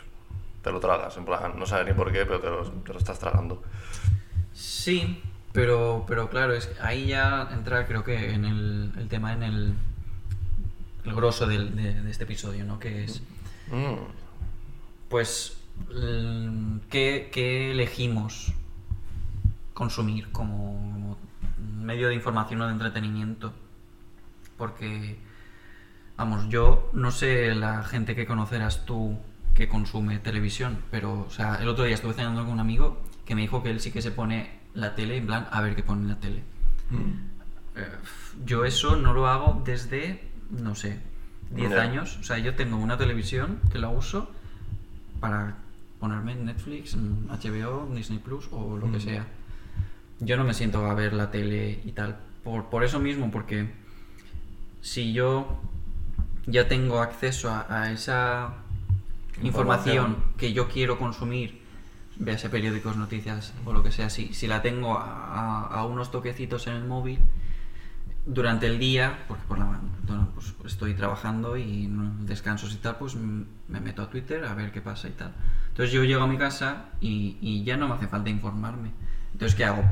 [0.63, 2.99] te lo tragas, en plan, no sabes ni por qué, pero te lo, te lo
[2.99, 3.63] estás tragando.
[4.53, 5.21] Sí,
[5.53, 9.43] pero, pero claro, es que ahí ya entra creo que en el, el tema, en
[9.43, 9.75] el,
[11.05, 12.79] el grosso del- de, de este episodio, ¿no?
[12.79, 13.23] Que es,
[13.71, 13.95] Mm,
[15.09, 15.57] pues,
[16.91, 18.53] ¿qué, qué elegimos
[19.75, 21.19] consumir como, como
[21.85, 23.53] medio de información o de entretenimiento?
[24.57, 25.19] Porque,
[26.17, 29.19] vamos, yo no sé la gente que conocerás tú
[29.55, 33.35] que consume televisión, pero, o sea, el otro día estuve cenando con un amigo que
[33.35, 35.83] me dijo que él sí que se pone la tele, en plan, a ver qué
[35.83, 36.43] pone en la tele.
[37.77, 37.87] Eh,
[38.45, 41.01] yo eso no lo hago desde, no sé,
[41.51, 41.83] 10 Ya.
[41.83, 42.17] años.
[42.21, 44.31] O sea, yo tengo una televisión que la uso
[45.21, 45.57] para
[46.01, 49.01] ponerme en Netflix, en HBO, Disney Plus o lo que Mm.
[49.01, 49.27] sea.
[50.21, 52.19] Yo no me siento a ver la tele y tal.
[52.45, 53.71] Por, por eso mismo, porque
[54.81, 55.61] si yo
[56.47, 58.55] ya tengo acceso a, a esa
[59.43, 59.97] información.
[59.97, 60.37] Información.
[60.37, 61.63] que yo quiero consumir,
[62.17, 66.75] véase periódicos, noticias o lo que sea, si, si la tengo a, unos toquecitos en
[66.75, 67.19] el móvil,
[68.25, 69.81] durante el día, porque por la
[70.35, 74.81] pues, estoy trabajando y descansos y tal, pues me meto a Twitter a ver qué
[74.81, 75.33] pasa y tal.
[75.69, 78.91] Entonces yo llego a mi casa y, y ya no me hace falta informarme.
[79.33, 79.85] Entonces, ¿qué hago?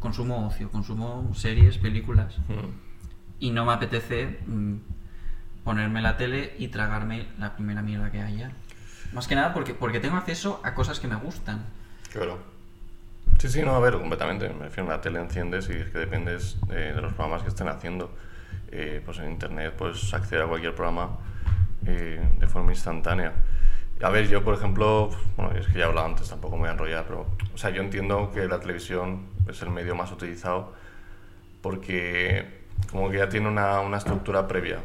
[0.00, 3.40] Consumo ocio, consumo series, películas mm.
[3.40, 4.74] y no me apetece mm,
[5.64, 8.52] ponerme la tele y tragarme la primera mierda que haya.
[9.12, 11.64] Más que nada porque, porque tengo acceso a cosas que me gustan.
[12.12, 12.38] Claro.
[13.38, 14.48] Sí, sí, no, a ver, completamente.
[14.50, 17.48] Me refiero a la tele enciendes y es que dependes de, de los programas que
[17.48, 18.14] estén haciendo.
[18.76, 21.16] Eh, pues en internet puedes acceder a cualquier programa
[21.86, 23.32] eh, de forma instantánea.
[24.02, 26.68] A ver, yo, por ejemplo, bueno, es que ya he hablado antes, tampoco me voy
[26.68, 30.72] a enrollar, pero, o sea, yo entiendo que la televisión es el medio más utilizado
[31.62, 32.44] porque
[32.90, 34.78] como que ya tiene una, una estructura previa.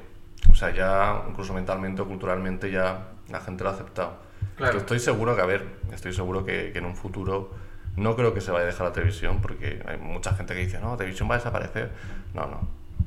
[0.52, 4.14] O sea, ya incluso mentalmente o culturalmente ya la gente lo ha aceptado.
[4.56, 4.74] Claro.
[4.74, 7.52] Que Estoy seguro que, a ver, estoy seguro que, que en un futuro
[7.98, 10.80] no creo que se vaya a dejar la televisión porque hay mucha gente que dice,
[10.80, 11.92] no, la televisión va a desaparecer.
[12.34, 12.60] No, no.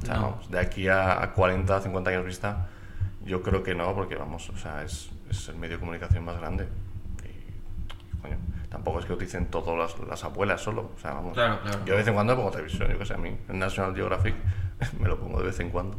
[0.03, 0.23] O sea, No.
[0.23, 2.69] vamos, de aquí a, a 40, 50 años vista,
[3.25, 6.39] yo creo que no, porque vamos, o sea, es, es el medio de comunicación más
[6.39, 6.69] grande.
[7.25, 8.37] Y, coño,
[8.69, 10.91] tampoco es que utilicen todas las, las abuelas solo.
[10.97, 11.35] O sea, vamos.
[11.35, 11.79] Claro, claro.
[11.85, 14.35] Yo de vez en cuando pongo televisión, yo que sé, a mí, en National Geographic
[15.01, 15.99] me lo pongo de vez en cuando.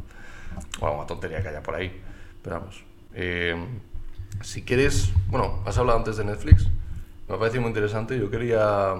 [0.80, 2.00] O alguna tontería que haya por ahí.
[2.42, 2.84] Pero vamos.
[3.14, 3.56] eh,
[4.42, 6.68] si quieres, bueno, has hablado antes de Netflix,
[7.28, 8.18] me ha parecido muy interesante.
[8.18, 8.94] Yo quería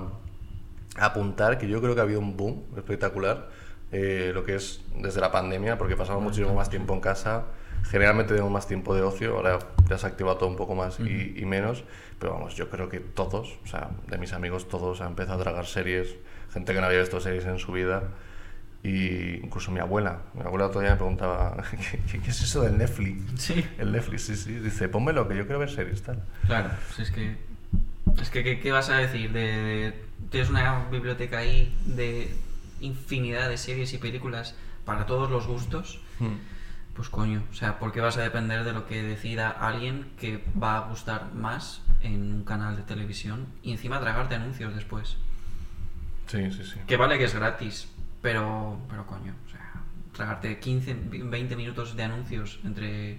[0.97, 3.49] apuntar que yo creo que ha habido un boom espectacular,
[3.93, 7.45] eh, lo que es desde la pandemia, porque pasamos muchísimo más tiempo en casa.
[7.91, 10.99] Generalmente tenemos más tiempo de ocio, ahora ya se ha activado todo un poco más
[11.01, 11.85] y, y menos,
[12.19, 15.43] pero vamos, yo creo que todos, o sea, de mis amigos todos han empezado a
[15.43, 16.17] tragar series,
[16.53, 18.05] gente que no había visto series en su vida,
[18.83, 21.57] y incluso mi abuela, mi abuela todavía me preguntaba,
[22.11, 23.23] ¿qué, qué- es eso del Netflix?
[23.41, 23.65] Sí.
[23.79, 26.23] El Netflix, sí, sí, dice, pónmelo, que yo quiero ver series, tal.
[26.47, 27.37] Claro, pues es que.
[28.21, 29.33] Es que, ¿qué, qué vas a decir?
[29.33, 29.95] De, de-
[30.31, 32.31] tienes una biblioteca ahí de
[32.81, 36.01] infinidad de series y películas para todos los gustos.
[36.95, 40.45] Pues coño, o sea, ¿por qué vas a depender de lo que decida alguien que
[40.61, 45.17] va a gustar más en un canal de televisión y encima tragarte anuncios después?
[46.27, 46.79] Sí, sí, sí.
[46.87, 47.89] Que vale que es gratis,
[48.23, 49.73] pero, pero coño, o sea,
[50.13, 53.19] tragarte 15, 20 minutos de anuncios entre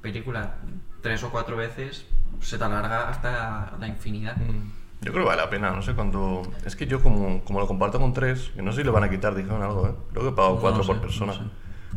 [0.00, 0.56] película
[1.00, 2.06] tres o cuatro veces
[2.40, 4.36] se te alarga hasta la infinidad.
[5.00, 6.42] Yo creo que vale la pena, no sé cuánto...
[6.64, 9.04] Es que yo como, como lo comparto con tres, que no sé si le van
[9.04, 9.94] a quitar, dijeron algo, ¿eh?
[10.10, 11.32] Creo que he pagado No cuatro por persona.
[11.32, 11.44] no sé.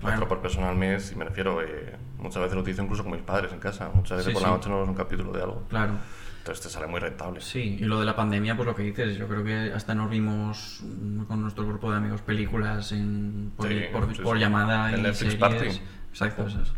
[0.01, 0.27] Cuatro Bueno.
[0.27, 3.21] por persona al mes, y me refiero, eh, muchas veces lo utilizo incluso con mis
[3.21, 3.89] padres en casa.
[3.93, 4.53] Muchas veces Sí, por la sí.
[4.55, 5.63] noche nos vemos un capítulo de algo.
[5.69, 5.93] Claro.
[6.39, 7.41] Entonces te sale muy rentable.
[7.41, 10.09] Sí, y lo de la pandemia, pues lo que dices, yo creo que hasta nos
[10.11, 10.83] vimos
[11.27, 15.17] con nuestro grupo de amigos películas en, por, Sí, por- por llamada El y Netflix
[15.33, 15.35] series.
[15.39, 15.81] Party.
[16.11, 16.71] Exacto, eso es.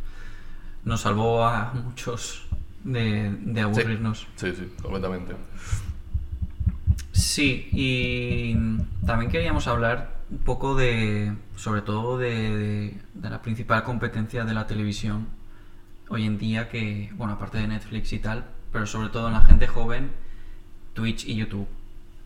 [0.86, 2.46] Nos salvó a muchos
[2.86, 4.26] de, de aburrirnos.
[4.38, 5.36] Sí, sí, completamente.
[7.12, 8.56] Sí, y
[9.06, 14.54] también queríamos hablar un poco de, sobre todo de, de- de la principal competencia de
[14.54, 15.28] la televisión,
[16.10, 19.42] hoy en día que, bueno, aparte de Netflix y tal, pero sobre todo en la
[19.42, 20.12] gente joven,
[20.94, 21.68] Twitch y YouTube.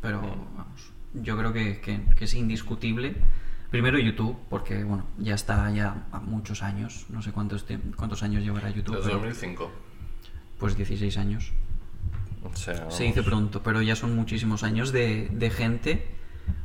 [0.02, 3.16] Pero vamos, yo creo que, que- que es indiscutible.
[3.70, 8.22] Primero YouTube, porque bueno, ya está ya a muchos años, no sé cuántos, te- cuántos
[8.24, 9.72] años llevará YouTube, Desde pero 2005.
[10.60, 11.52] pues 16 años.
[12.44, 16.08] O sea, Se dice pronto, pero ya son muchísimos años de, de gente.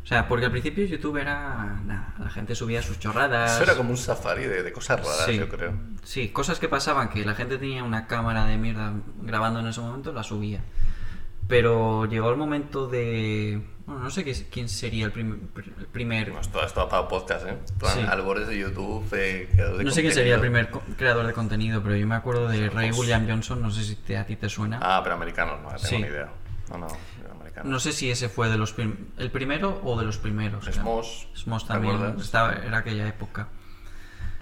[0.02, 1.80] O sea, porque al principio YouTube era.
[1.84, 3.54] Nada, la gente subía sus chorradas.
[3.54, 5.36] Eso era como un safari de, de cosas raras, Sí.
[5.38, 5.72] yo creo.
[6.04, 9.80] Sí, cosas que pasaban, que la gente tenía una cámara de mierda grabando en ese
[9.80, 10.60] momento, la subía.
[11.48, 13.62] Pero llegó el momento de...
[13.86, 16.24] Bueno, no sé qué- quién sería el, prim- el primer...
[16.30, 17.56] Bueno, esto, esto para podcast, ¿eh?
[17.78, 18.00] Plan, Sí.
[18.00, 20.70] albores de YouTube, eh, creadores de No sé quién sería el contenido.
[20.80, 23.84] primer creador de contenido, pero yo me acuerdo de Ray Pues- William Johnson, no sé
[23.84, 24.80] si te- a ti te suena.
[24.82, 25.96] Ah, pero americanos, no tengo Sí.
[25.98, 26.28] ni idea.
[26.70, 26.88] No, no,
[27.64, 30.64] No sé si ese fue de los prim- el primero o de los primeros.
[30.66, 33.48] Smosh ¿te también, estaba, era aquella época.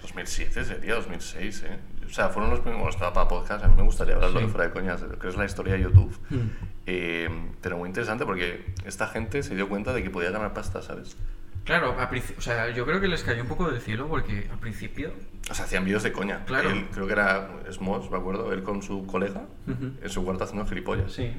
[0.01, 1.79] 2007 sería, 2006, ¿eh?
[2.05, 4.45] O sea, fueron los primeros, estaba para podcast, a mí me gustaría hablarlo Sí.
[4.45, 6.15] de fuera de coñas, de lo que es la historia de YouTube.
[6.29, 6.37] Mm.
[6.85, 10.81] Eh, pero muy interesante porque esta gente se dio cuenta de que podía ganar pasta,
[10.83, 11.17] ¿sabes?
[11.63, 14.59] Claro, a o sea, yo creo que les cayó un poco del cielo porque al
[14.59, 15.11] principio...
[15.49, 16.45] O sea, hacían vídeos de coña.
[16.45, 16.69] Claro.
[16.69, 19.93] Él, creo que era Smosh, me acuerdo, él con su colega Ujú.
[19.99, 21.11] en su cuarto haciendo gilipollas.
[21.11, 21.33] Sí.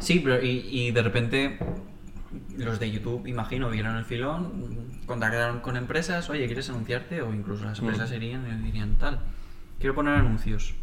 [0.00, 1.58] Sí, pero y, y de repente
[2.56, 7.20] los de YouTube, imagino, vieron el filón, contactaron con empresas, oye, ¿quieres anunciarte?
[7.22, 8.14] O incluso las empresas Mm.
[8.14, 9.20] irían y dirían tal,
[9.78, 10.74] quiero poner anuncios.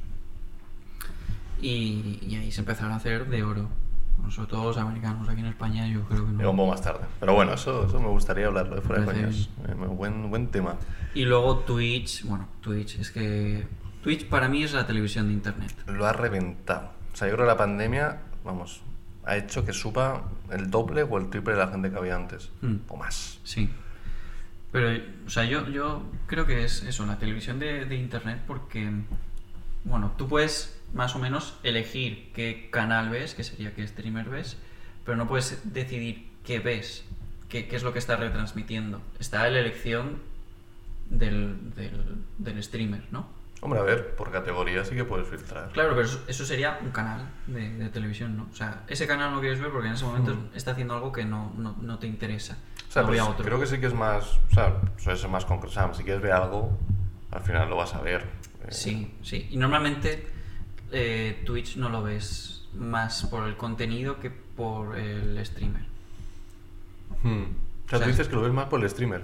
[1.62, 3.69] Y, y ahí se empezaron a hacer de oro.
[4.17, 6.63] Bueno, sobre todo los americanos, aquí en España yo creo que Llegó un no.
[6.63, 7.05] poco más tarde.
[7.19, 9.49] Pero bueno, eso, eso me gustaría hablarlo de fuera de coñas.
[9.67, 10.75] Eh, buen, buen tema.
[11.13, 13.65] Y luego Twitch, bueno, Twitch, es que
[14.03, 15.73] Twitch para mí es la televisión de Internet.
[15.88, 16.91] Lo ha reventado.
[17.13, 18.81] O sea, yo creo que la pandemia, vamos,
[19.30, 22.50] ha hecho que suba el doble o el triple de la gente que había antes.
[22.62, 22.76] Mm.
[22.88, 23.39] O más.
[23.44, 23.70] Sí.
[24.72, 28.92] Pero, o sea, yo, yo creo que es eso, la televisión de, de internet, porque,
[29.84, 34.58] bueno, tú puedes más o menos elegir qué canal ves, que sería qué streamer ves,
[35.06, 37.06] pero no puedes decidir qué ves,
[37.50, 39.02] qué, qué es lo que está retransmitiendo.
[39.20, 40.20] Está la elección
[41.10, 43.28] del, del, del streamer, ¿no?
[43.62, 45.69] Hombre, a ver, por categoría sí que puedes filtrar.
[45.74, 48.48] Claro, pero eso, eso sería un canal de, de televisión, ¿no?
[48.52, 50.56] O sea, ese canal no quieres ver porque en ese momento Mm.
[50.56, 52.58] está haciendo algo que no, no, no te interesa.
[52.88, 53.43] O sea, No pues otro.
[53.45, 54.39] creo que sí que es más.
[54.52, 55.74] O sea, suele ser más concreto.
[55.74, 56.78] Sea, si quieres ver algo,
[57.32, 58.22] al final lo vas a ver.
[58.63, 59.48] Eh, Sí, sí.
[59.52, 60.26] Y normalmente
[60.91, 65.84] eh, Twitch no lo ves más por el contenido que por el streamer.
[67.24, 67.43] hmm.
[67.43, 69.22] O sea, O sea, tú dices que lo ves más por el streamer.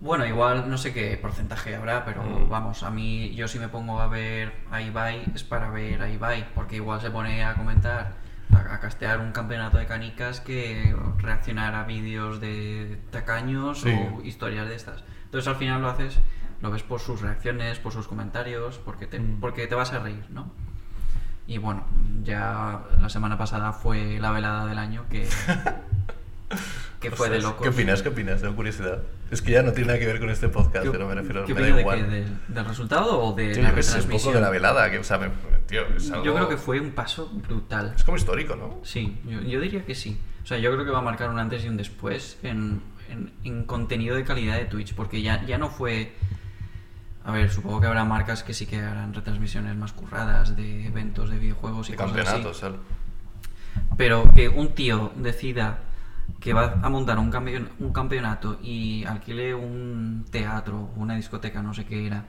[0.00, 2.48] Bueno, igual no sé qué porcentaje habrá, pero Mm.
[2.48, 6.08] vamos, a mí yo si me pongo a ver a Ibai es para ver a
[6.08, 8.12] Ibai, porque igual se pone a comentar,
[8.54, 13.90] a, a castear un campeonato de canicas que reaccionar a vídeos de tacaños Sí.
[13.92, 15.02] o historias de estas.
[15.24, 16.20] Entonces al final lo haces,
[16.62, 19.40] lo ves por sus reacciones, por sus comentarios, porque te, Mm.
[19.40, 20.50] porque te vas a reír, ¿no?
[21.48, 21.84] Y bueno,
[22.22, 25.26] ya la semana pasada fue la velada del año que,
[27.00, 27.62] que fue de locos.
[27.62, 28.02] ¿Qué opinas?
[28.02, 28.40] ¿Qué opinas?
[28.40, 29.02] Tengo curiosidad.
[29.30, 31.44] Es que ya no tiene nada que ver con este podcast, ¿Qué, pero me refiero
[31.44, 31.98] ¿qué me da opinas de igual.
[31.98, 32.06] qué?
[32.10, 34.20] ¿Del, del resultado o de Tío, la sé, un retransmisión?
[34.20, 35.30] poco de la velada, que, o sea, me-
[35.66, 36.24] tío, es algo...
[36.24, 37.92] Yo creo que fue un paso brutal.
[37.96, 38.78] Es como histórico, ¿no?
[38.82, 40.18] Sí, yo, yo diría que sí.
[40.42, 42.80] O sea, yo creo que va a marcar un antes y un después en,
[43.10, 46.14] en- en contenido de calidad de Twitch, porque ya, ya no fue...
[47.24, 51.28] A ver, supongo que habrá marcas que sí que harán retransmisiones más curradas de eventos
[51.28, 52.24] de videojuegos y De cosas así.
[52.24, 52.78] campeonatos, ¿sabes?
[53.98, 55.80] Pero que un tío decida
[56.40, 61.74] que va a montar un, campeon- un campeonato y alquile un teatro una discoteca, no
[61.74, 62.24] sé qué era,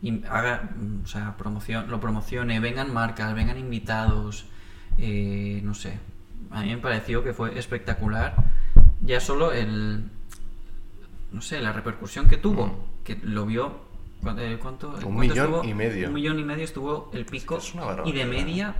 [0.00, 0.70] y haga,
[1.04, 4.46] o sea, promoción, lo promocione, vengan marcas, vengan invitados,
[4.98, 5.98] eh, no sé.
[6.50, 8.34] A mí me pareció que fue espectacular.
[9.00, 10.04] Ya solo el,
[11.32, 13.04] no sé, la repercusión que tuvo, Mm.
[13.04, 13.80] que lo vio,
[14.22, 14.42] ¿cuánto?
[14.42, 15.64] eh, cuánto- Un millón estuvo?
[15.64, 16.08] y medio.
[16.08, 17.72] Un millón y medio estuvo el pico es
[18.04, 18.74] y de media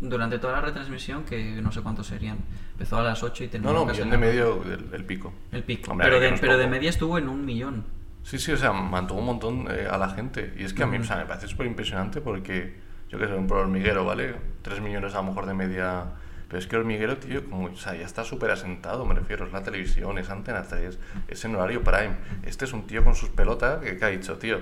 [0.00, 2.38] durante toda la retransmisión, que no sé cuántos serían.
[2.72, 5.32] Empezó a las 8 y terminó No, no, casi millón de medio el, el pico.
[5.52, 5.92] El pico.
[5.92, 7.84] Hombre, pero de, pero de media estuvo en un millón.
[8.24, 10.54] Sí, sí, o sea, mantuvo un montón eh, a la gente.
[10.58, 12.74] Y es que a mí, o sea, me parece súper impresionante porque,
[13.10, 14.34] yo que sé, un pro hormiguero, ¿vale?
[14.62, 16.04] 3 millones a lo mejor de media.
[16.48, 19.46] Pero es que hormiguero, tío, como, o sea, ya está súper asentado, me refiero.
[19.46, 22.16] Es la televisión, es Antena 3, es en horario prime.
[22.44, 24.60] Este es un tío con sus pelotas que, que ha dicho, tío,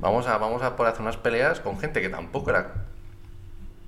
[0.00, 2.84] vamos a, vamos a por hacer unas peleas con gente que tampoco era.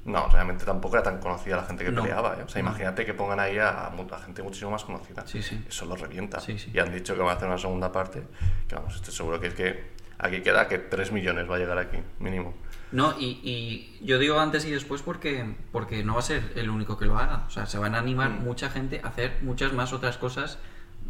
[0.05, 2.03] No, realmente tampoco era tan conocida la gente que No.
[2.03, 2.43] peleaba, ¿eh?
[2.43, 5.27] O sea, imagínate que pongan ahí a, a gente muchísimo más conocida.
[5.27, 5.63] Sí, sí.
[5.69, 6.41] Eso lo revienta.
[6.41, 6.57] Sí.
[6.73, 8.23] Y han dicho que van a hacer una segunda parte.
[8.67, 11.77] Que vamos, estoy seguro que es que aquí queda que 3 millones va a llegar
[11.79, 12.55] aquí, mínimo.
[12.93, 16.71] No, y, y yo digo antes y después porque, porque no va a ser el
[16.71, 17.45] único que lo haga.
[17.47, 18.43] O sea, se van a animar Mm.
[18.45, 20.59] mucha gente a hacer muchas más otras cosas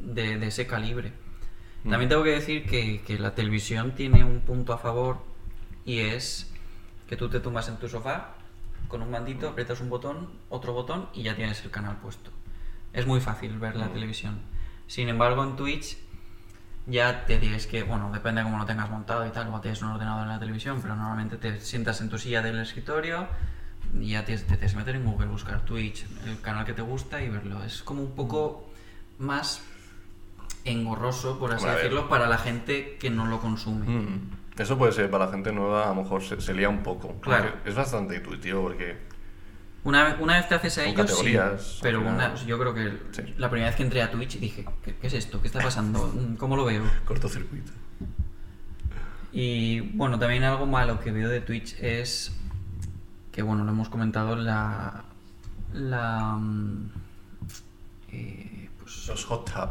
[0.01, 1.13] de, de ese calibre.
[1.85, 1.91] Mm.
[1.91, 5.19] También tengo que decir que, que la televisión tiene un punto a favor
[5.87, 6.53] y es
[7.09, 8.35] que tú te tumbas en tu sofá
[8.91, 12.31] con un mandito, aprietas un botón, otro botón y ya tienes el canal puesto.
[12.93, 13.93] Es muy fácil ver la Mm.
[13.93, 14.41] televisión.
[14.87, 15.97] Sin embargo, en Twitch
[16.87, 19.81] ya te tienes que, bueno, depende de cómo lo tengas montado y tal, o tienes
[19.83, 23.29] un ordenador en la televisión, pero normalmente te sientas en tu silla del escritorio
[23.99, 27.23] y ya te tienes que meter en Google, buscar Twitch, el canal que te gusta
[27.23, 27.63] y verlo.
[27.63, 28.69] Es como un poco
[29.19, 29.63] más
[30.65, 33.87] engorroso, por así decirlo, para la gente que no lo consume.
[33.87, 34.31] Mm.
[34.59, 37.19] Eso puede ser para la gente nueva, a lo mejor se, se lía un poco.
[37.21, 37.53] Claro.
[37.65, 38.97] Es bastante intuitivo porque
[39.85, 41.35] Una, vez- una vez te haces a ellos, sí,
[41.81, 43.35] pero una- yo creo que Sí.
[43.39, 45.41] la primera vez que entré a Twitch dije, ¿qué, qué es esto?
[45.41, 46.13] ¿Qué está pasando?
[46.15, 46.83] Mm, ¿Cómo lo veo?
[47.07, 47.73] cortocircuito.
[49.33, 52.33] Y bueno, también algo malo que veo de Twitch es
[53.33, 55.05] que, bueno, lo hemos comentado, la...
[55.73, 56.91] la mm,
[58.13, 59.71] eh, pues, Los hot tub.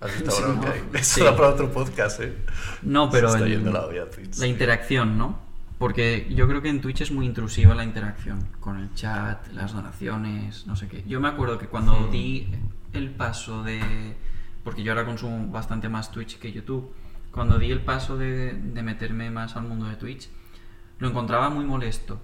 [0.00, 0.98] ¿Has visto Sí, ahora lo no?
[0.98, 1.22] Eso sí.
[1.24, 2.36] da para otro podcast, ¿eh?
[2.82, 4.38] no, pero Se está el- yendo la Twitch.
[4.38, 5.38] la interacción, ¿no?
[5.78, 9.72] Porque yo creo que en Twitch es muy intrusiva la interacción con el chat, las
[9.72, 11.02] donaciones, no sé qué.
[11.06, 12.10] Yo me acuerdo que cuando Hmm.
[12.10, 12.48] di
[12.92, 14.16] el paso de...
[14.62, 16.92] Porque yo ahora consumo bastante más Twitch que YouTube.
[17.30, 20.28] Cuando di el paso de, de meterme más al mundo de Twitch,
[20.98, 22.20] lo encontraba muy molesto.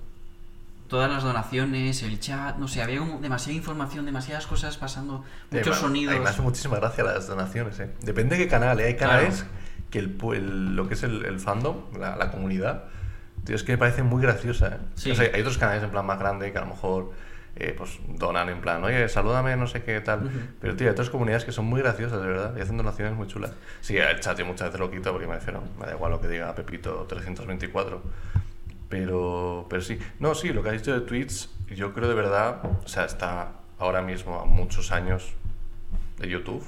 [0.88, 5.56] Todas las donaciones, el chat, no sé, había como demasiada información, demasiadas cosas pasando, Sí,
[5.58, 6.14] muchos sonidos.
[6.14, 7.90] A mí me hace muchísima gracia las donaciones, ¿eh?
[8.02, 8.84] Depende de qué canal, ¿eh?
[8.86, 9.12] Hay Claro.
[9.14, 9.44] canales
[9.90, 12.84] que el, el- lo que es el, el fandom, la, la comunidad,
[13.44, 14.78] tío, es que me parece muy graciosa, ¿eh?
[14.94, 15.10] Sí.
[15.10, 17.12] O sea, hay otros canales en plan más grande que a lo mejor
[17.56, 20.26] eh, pues donan en plan, oye, salúdame, no sé qué tal.
[20.26, 20.38] Ujú.
[20.60, 23.26] Pero, tío, hay otras comunidades que son muy graciosas, de verdad, y hacen donaciones muy
[23.28, 23.52] chulas.
[23.80, 26.20] Sí, el chat yo muchas veces lo quito porque me refiero, me da igual lo
[26.20, 28.02] que diga Pepito 324.
[28.88, 29.98] Pero, pero sí.
[30.20, 33.52] No, sí, lo que has dicho de Twitch, yo creo de verdad, o sea, está
[33.78, 35.32] ahora mismo a muchos años
[36.18, 36.64] de YouTube.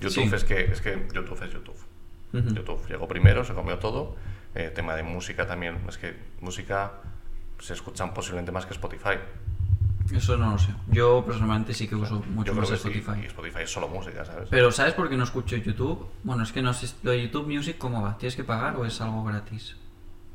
[0.00, 0.34] YouTube Sí.
[0.34, 1.76] es que es que YouTube es YouTube.
[2.32, 2.48] Ujú.
[2.54, 4.16] YouTube llegó primero, se comió todo.
[4.54, 6.92] Eh, tema de música también, es que música
[7.58, 9.18] se escuchan posiblemente más que Spotify.
[10.12, 10.72] Eso no lo sé.
[10.88, 13.22] Yo personalmente sí que uso Yo mucho creo más que sí, Spotify.
[13.22, 14.48] y Spotify es solo música, ¿sabes?
[14.50, 16.06] Pero ¿sabes por qué no escucho YouTube?
[16.24, 18.16] Bueno, es que no sé, lo de YouTube Music, ¿cómo va?
[18.18, 19.76] ¿Tienes que pagar o es algo gratis?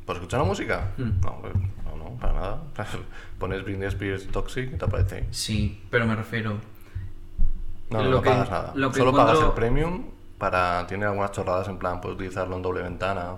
[0.10, 0.88] ¿Por escuchar la música?
[0.98, 1.22] Mm.
[1.24, 1.39] No,
[1.86, 2.63] no, no, para nada.
[3.38, 5.28] Pones Britney Spears Toxic y te aparece.
[5.30, 6.54] Sí, pero me refiero...
[7.91, 8.72] No, no, Lo no que- pagas nada.
[8.74, 10.06] lo que Solo pagas el encuentro- premium
[10.39, 10.88] para...
[10.88, 13.36] Tiene algunas chorradas en plan, puedes utilizarlo en doble ventana.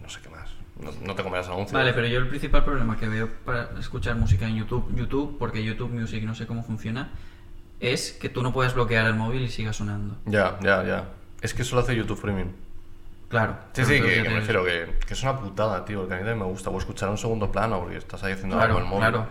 [0.00, 0.48] No sé qué más.
[0.80, 1.72] No, no te comerás anuncios.
[1.72, 5.64] Vale, pero yo el principal problema que veo para escuchar música en YouTube, YouTube, porque
[5.64, 7.10] YouTube Music no sé cómo funciona,
[7.80, 10.18] es que tú no puedes bloquear el móvil y siga sonando.
[10.26, 11.08] Ya, ya, ya.
[11.42, 12.50] Es que eso lo hace YouTube Premium.
[13.28, 13.56] Claro.
[13.72, 16.22] Sí, sí, que, que me refiero que, que es una putada, tío, que a mí
[16.22, 16.70] también me gusta.
[16.70, 19.08] O escuchar un segundo plano porque estás ahí haciendo Claro, algo en el móvil.
[19.08, 19.26] claro.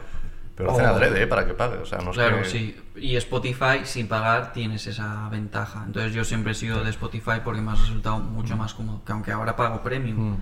[0.56, 1.28] Pero lo hacen O- adrede, ¿eh?
[1.28, 1.78] Para que pague.
[1.78, 2.46] O sea, no Claro, que...
[2.46, 2.80] sí.
[2.96, 5.84] Y Spotify, sin pagar, tienes esa ventaja.
[5.86, 9.02] Entonces yo siempre he sido de Spotify porque me ha resultado mucho más cómodo.
[9.06, 10.38] Que aunque ahora pago premium, Mm.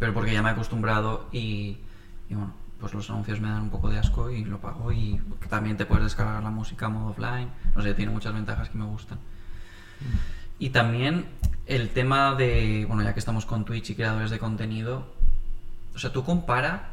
[0.00, 1.78] pero porque ya me he acostumbrado y,
[2.28, 4.90] y bueno, pues los anuncios me dan un poco de asco y lo pago.
[4.90, 7.48] Y también te puedes descargar la música en modo offline.
[7.76, 9.18] No sé, tiene muchas ventajas que me gustan.
[10.58, 11.26] Y también
[11.74, 15.06] el tema de, bueno, ya que estamos con Twitch y creadores de contenido,
[15.94, 16.90] o sea, tú compara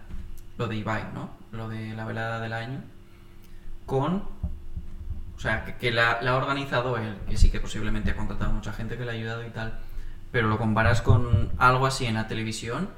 [0.58, 1.30] lo de Ibai, ¿no?
[1.52, 2.82] Lo de la velada del año
[3.86, 4.24] con,
[5.36, 8.52] o sea, que, que la, la ha organizado él, que sí que posiblemente ha contratado
[8.54, 9.80] mucha gente que le ha ayudado y tal,
[10.32, 12.89] pero lo comparas con algo así en la televisión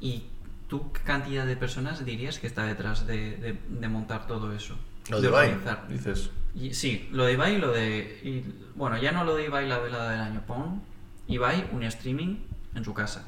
[0.00, 0.24] y
[0.68, 4.76] tú qué cantidad de personas dirías que está detrás de, de- de montar todo eso.
[5.08, 5.88] Lo de Ibai, organizar.
[5.88, 6.30] dices.
[6.54, 8.20] Y, sí, lo de Ibai y lo de...
[8.22, 10.82] y- bueno, ya no lo de Ibai la velada del año, pon
[11.28, 12.36] Ibai un streaming
[12.74, 13.26] en su casa.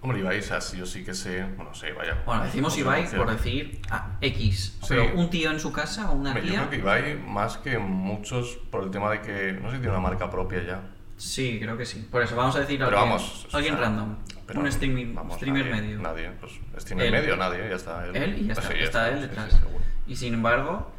[0.00, 1.42] Hombre, Ibai, o sea, sí, yo sí que sé...
[1.56, 2.22] Bueno, sé, vaya.
[2.24, 4.86] Bueno, decimos no Ibai por decir ah, X, Sí.
[4.90, 6.58] pero un tío en su casa o una Hombre, Yo tía...
[6.60, 9.52] creo que Ibai, más que muchos, por el tema de que...
[9.54, 10.82] No sé si tiene una marca propia ya.
[11.16, 12.06] Sí, creo que sí.
[12.12, 13.48] Por eso vamos a decir Pero alguien, vamos...
[13.52, 14.16] o alguien sea, random.
[14.46, 15.98] pero un streaming, vamos, streamer nadie, medio.
[16.00, 17.12] Nadie, pues streamer Él.
[17.12, 18.06] medio, nadie, ya está.
[18.06, 19.52] Él y ya está, Sí, está él detrás.
[19.52, 19.58] sí,
[20.06, 20.92] y sin embargo,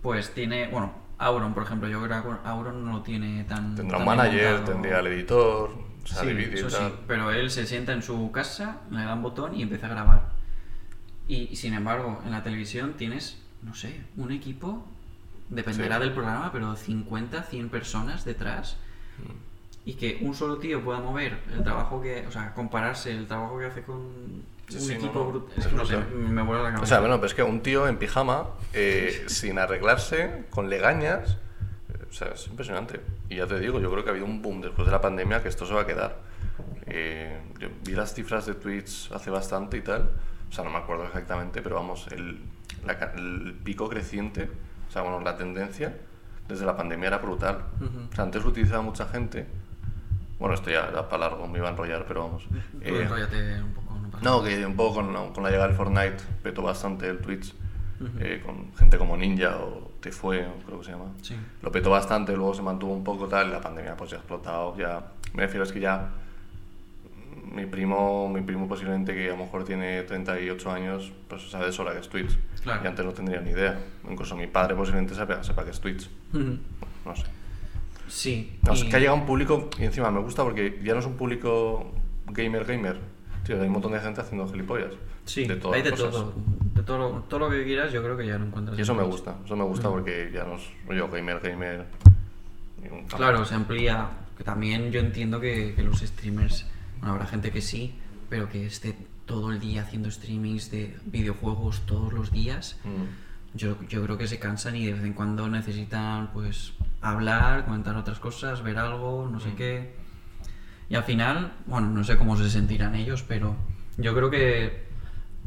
[0.00, 3.74] pues tiene, bueno, Auron, por ejemplo, yo creo que Auron no lo tiene tan...
[3.74, 4.72] Tendrá tan un manager, montado.
[4.72, 8.30] tendría el editor, o sea, Sí, eso y sí, pero él se sienta en su
[8.32, 10.28] casa, le da un botón y empieza a grabar.
[11.28, 14.86] Y, y sin embargo, en la televisión tienes, no sé, un equipo,
[15.48, 16.02] dependerá Sí.
[16.02, 18.76] del programa, pero 50, 100 personas detrás.
[19.86, 23.58] Y que un solo tío pueda mover el trabajo que, o sea, compararse el trabajo
[23.58, 25.58] que hace con Sí, un sí, equipo no, brutal.
[25.58, 26.82] es que no sé, me vuelve la cabeza.
[26.82, 31.38] O sea, bueno, pero es que un tío en pijama, eh, sin arreglarse, con legañas,
[31.88, 33.00] eh, o sea, es impresionante.
[33.28, 35.40] Y ya te digo, yo creo que ha habido un boom después de la pandemia
[35.40, 36.18] que esto se va a quedar.
[36.86, 40.10] Eh, yo vi las cifras de tweets hace bastante y tal,
[40.50, 42.40] o sea, no me acuerdo exactamente, pero vamos, el,
[42.84, 44.50] la el pico creciente,
[44.88, 45.96] o sea, bueno, la tendencia
[46.48, 47.66] desde la pandemia era brutal.
[47.80, 48.08] Ujú.
[48.10, 49.46] O sea, antes lo utilizaba mucha gente,
[50.38, 52.46] Bueno, esto ya da para largo, me iba a enrollar, pero vamos.
[52.80, 53.08] Eh,
[53.62, 56.62] un poco, no pasa no, que un poco con, con la llegada del Fortnite petó
[56.62, 57.54] bastante el Twitch,
[58.20, 61.12] eh, con gente como Ninja o Te Fue, creo que se llama.
[61.22, 61.36] Sí.
[61.62, 64.76] Lo petó bastante, luego se mantuvo un poco tal, la pandemia pues ya ha explotado,
[64.76, 65.12] ya...
[65.32, 66.10] Me refiero es que ya
[67.52, 71.72] mi primo, mi primo posiblemente que a lo mejor tiene 38 años, pues sabe de
[71.72, 72.36] sobra que es Twitch.
[72.62, 72.82] Claro.
[72.84, 73.78] Y antes no tendría ni idea.
[74.10, 76.08] Incluso mi padre posiblemente sepa, sepa que es Twitch.
[76.32, 76.58] Ujú.
[77.04, 77.24] No sé.
[78.08, 78.58] Sí.
[78.62, 81.06] No, y- que ha llegado un público, y encima me gusta porque ya no es
[81.06, 81.90] un público
[82.28, 82.98] gamer gamer.
[83.44, 84.92] Tío, hay un montón de gente haciendo gilipollas.
[85.24, 86.10] Sí, de todas hay de cosas.
[86.10, 86.34] todo.
[86.74, 88.78] De todo lo, todo lo que quieras, yo creo que ya lo encuentras.
[88.78, 91.86] Y eso me gusta, eso me gusta porque ya no es rollo gamer gamer.
[93.08, 94.08] Claro, se amplía.
[94.36, 96.66] Que también yo entiendo que, que los streamers,
[96.98, 97.94] bueno, habrá gente que sí,
[98.28, 98.94] pero que esté
[99.24, 103.56] todo el día haciendo streamings de videojuegos todos los días, Mm.
[103.56, 107.96] yo, yo creo que se cansan y de vez en cuando necesitan pues hablar, comentar
[107.96, 109.94] otras cosas, ver algo, no sé qué.
[110.88, 113.56] Y al final, bueno, no sé cómo se sentirán ellos, pero
[113.96, 114.86] yo creo que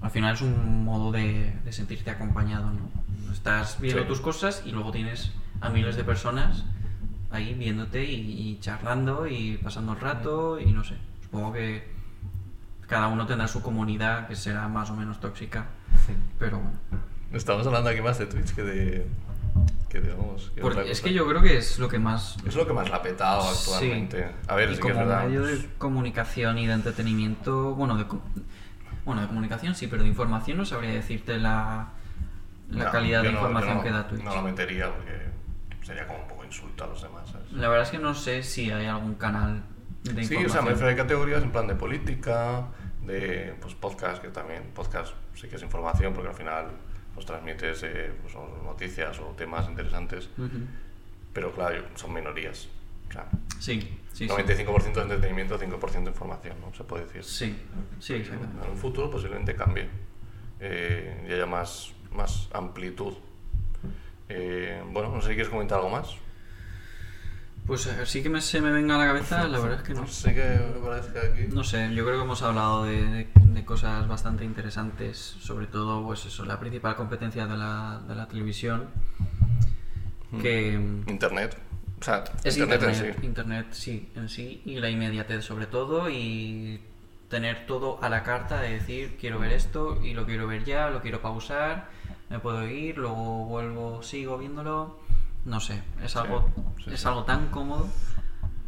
[0.02, 2.90] al final es un modo de, de sentirte acompañado, ¿no?
[3.32, 4.08] Estás viendo Sí.
[4.08, 5.32] tus cosas y luego tienes
[5.62, 6.66] a miles de personas
[7.32, 8.16] ahí viéndote y,
[8.50, 10.96] y charlando y pasando el rato y no sé.
[11.24, 11.88] Supongo que
[12.88, 15.68] cada uno tendrá su comunidad que será más o menos tóxica,
[16.40, 16.80] pero bueno.
[17.32, 19.08] Estamos hablando aquí más de Twitch que de.
[19.90, 22.74] Que que Porque es que yo creo que es lo que más Es lo que
[22.74, 24.20] más la ha petado actualmente.
[24.20, 24.36] Sí.
[24.48, 25.26] A ver, y sí que es como verdad.
[25.26, 28.06] medio pues, de comunicación y de entretenimiento, bueno, de,
[29.06, 31.90] bueno, de comunicación sí, pero de información no sabría decirte la,
[32.70, 34.24] la no, calidad de no- información no- que da Twitch.
[34.24, 35.26] No lo metería porque
[35.82, 37.52] sería como un poco insulto a los demás, ¿sabes?
[37.52, 39.64] La verdad es que no sé si hay algún canal
[40.04, 40.46] de Sí, información.
[40.46, 42.68] o sea, me refiero a categorías en plan de política,
[43.06, 46.68] de pues, podcast, que también podcast sí que es información porque al final
[47.20, 50.30] pues, transmites eh, pues, noticias o temas interesantes,
[51.34, 52.70] pero claro, son minorías.
[53.10, 53.26] O sea,
[53.60, 53.82] Sí,
[54.14, 54.28] sí, sí.
[54.28, 56.74] 95% de entretenimiento, 5% de información, ¿no?
[56.74, 57.24] Se puede decir.
[57.26, 57.58] Sí,
[58.00, 58.64] sí, exactamente.
[58.64, 59.90] En un futuro posiblemente cambie
[60.62, 63.16] eh, y haya más, más amplitud.
[64.30, 66.16] Eh, bueno, no sé si quieres comentar algo más.
[67.70, 69.94] Pues eh, sí que me, se me venga a la cabeza, la verdad es que
[69.94, 70.02] no.
[70.02, 71.54] No sé qué me parece que aquí.
[71.54, 76.04] No sé, yo creo que hemos hablado de, de- de cosas bastante interesantes, sobre todo,
[76.04, 78.88] pues eso, la principal competencia de la, de la televisión,
[80.42, 80.74] que
[81.08, 81.58] Internet.
[82.02, 83.26] O sea, es internet, internet, en sí.
[83.28, 86.80] internet sí, en sí, y la inmediatez sobre todo, y
[87.30, 90.90] tener todo a la carta de decir, quiero ver esto, y lo quiero ver ya,
[90.90, 91.90] lo quiero pausar,
[92.30, 94.98] me puedo ir, luego vuelvo, sigo viéndolo,
[95.46, 96.50] no sé, es algo,
[96.84, 97.08] sí, es sí.
[97.08, 97.88] algo tan cómodo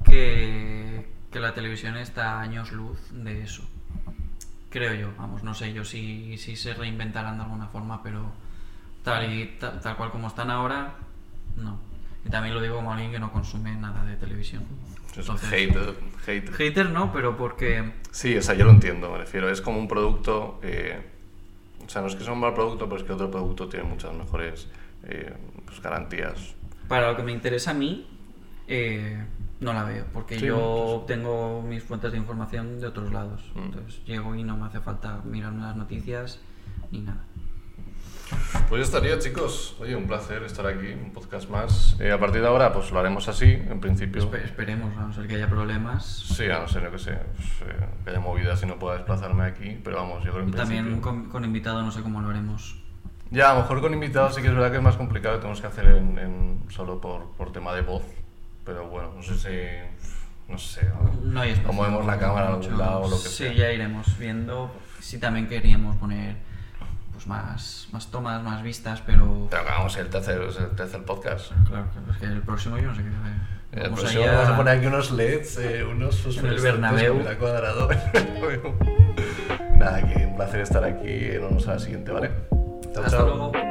[0.04, 3.64] que, que la televisión está a años luz de eso.
[4.70, 8.32] Creo yo, vamos, no sé yo si, si se reinventarán de alguna forma, pero
[9.04, 10.96] tal, y, tal, tal cual como están ahora,
[11.58, 11.78] no.
[12.26, 14.64] Y también lo digo como alguien que no consume nada de televisión.
[15.12, 15.78] Es Entonces, hate,
[16.26, 16.52] hate.
[16.52, 17.92] Hater no, pero porque...
[18.12, 19.50] Sí, o sea, yo lo entiendo, me refiero.
[19.50, 20.62] Es como un producto.
[21.84, 23.86] o sea, no es que sea un mal producto, pero es que otro producto tiene
[23.86, 24.68] muchas mejores
[25.04, 25.34] eh,
[25.66, 26.56] pues, garantías.
[26.92, 28.06] Para lo que me interesa a mí,
[28.68, 29.24] eh,
[29.60, 33.50] no la veo, porque Sí, yo tengo mis fuentes de información de otros lados.
[33.56, 33.60] Mm.
[33.60, 36.40] Entonces llego y no me hace falta mirarme las noticias
[36.92, 37.24] ni nada.
[38.70, 39.76] Pues ya estaría, chicos.
[39.82, 41.98] Oye, un placer estar aquí, un podcast más.
[42.00, 44.22] Eh, a partir de ahora, pues lo haremos así, en principio.
[44.30, 46.06] Espe- esperemos, a no ser que haya problemas.
[46.06, 48.96] Sí, a no ser yo que sé, pues, eh, que haya movidas y no pueda
[48.96, 52.22] desplazarme aquí, pero vamos, yo creo que también principio- con, con invitado no sé cómo
[52.22, 52.81] lo haremos.
[53.32, 55.62] Ya, a lo mejor con invitados sí que es verdad que es más complicado, tenemos
[55.62, 58.04] que hacer en, en- solo por, por tema de voz,
[58.66, 60.52] pero bueno, no sé si...
[60.52, 60.82] no sé,
[61.24, 61.70] No hay espacio.
[61.72, 63.54] o movemos la cámara a algún lado o lo que sí, sea.
[63.54, 64.70] ya iremos viendo.
[65.00, 66.36] Sí, también queríamos poner
[67.14, 69.48] pues más, más tomas, más vistas, pero...
[69.50, 71.52] Pero que vamos, el tercer, el tercer podcast.
[71.68, 73.34] Claro, es que el próximo yo no sé qué hacer.
[73.72, 77.16] El Vamos próximo ahí a- vamos a poner aquí unos LEDs, eh, unos fosforescentes Bernabéu.
[77.16, 77.90] con la cuadrado.
[79.78, 82.32] Nada, que un placer estar aquí nos vemos a la siguiente, ¿vale?
[82.94, 83.26] Chao, Hasta chao.
[83.28, 83.71] luego.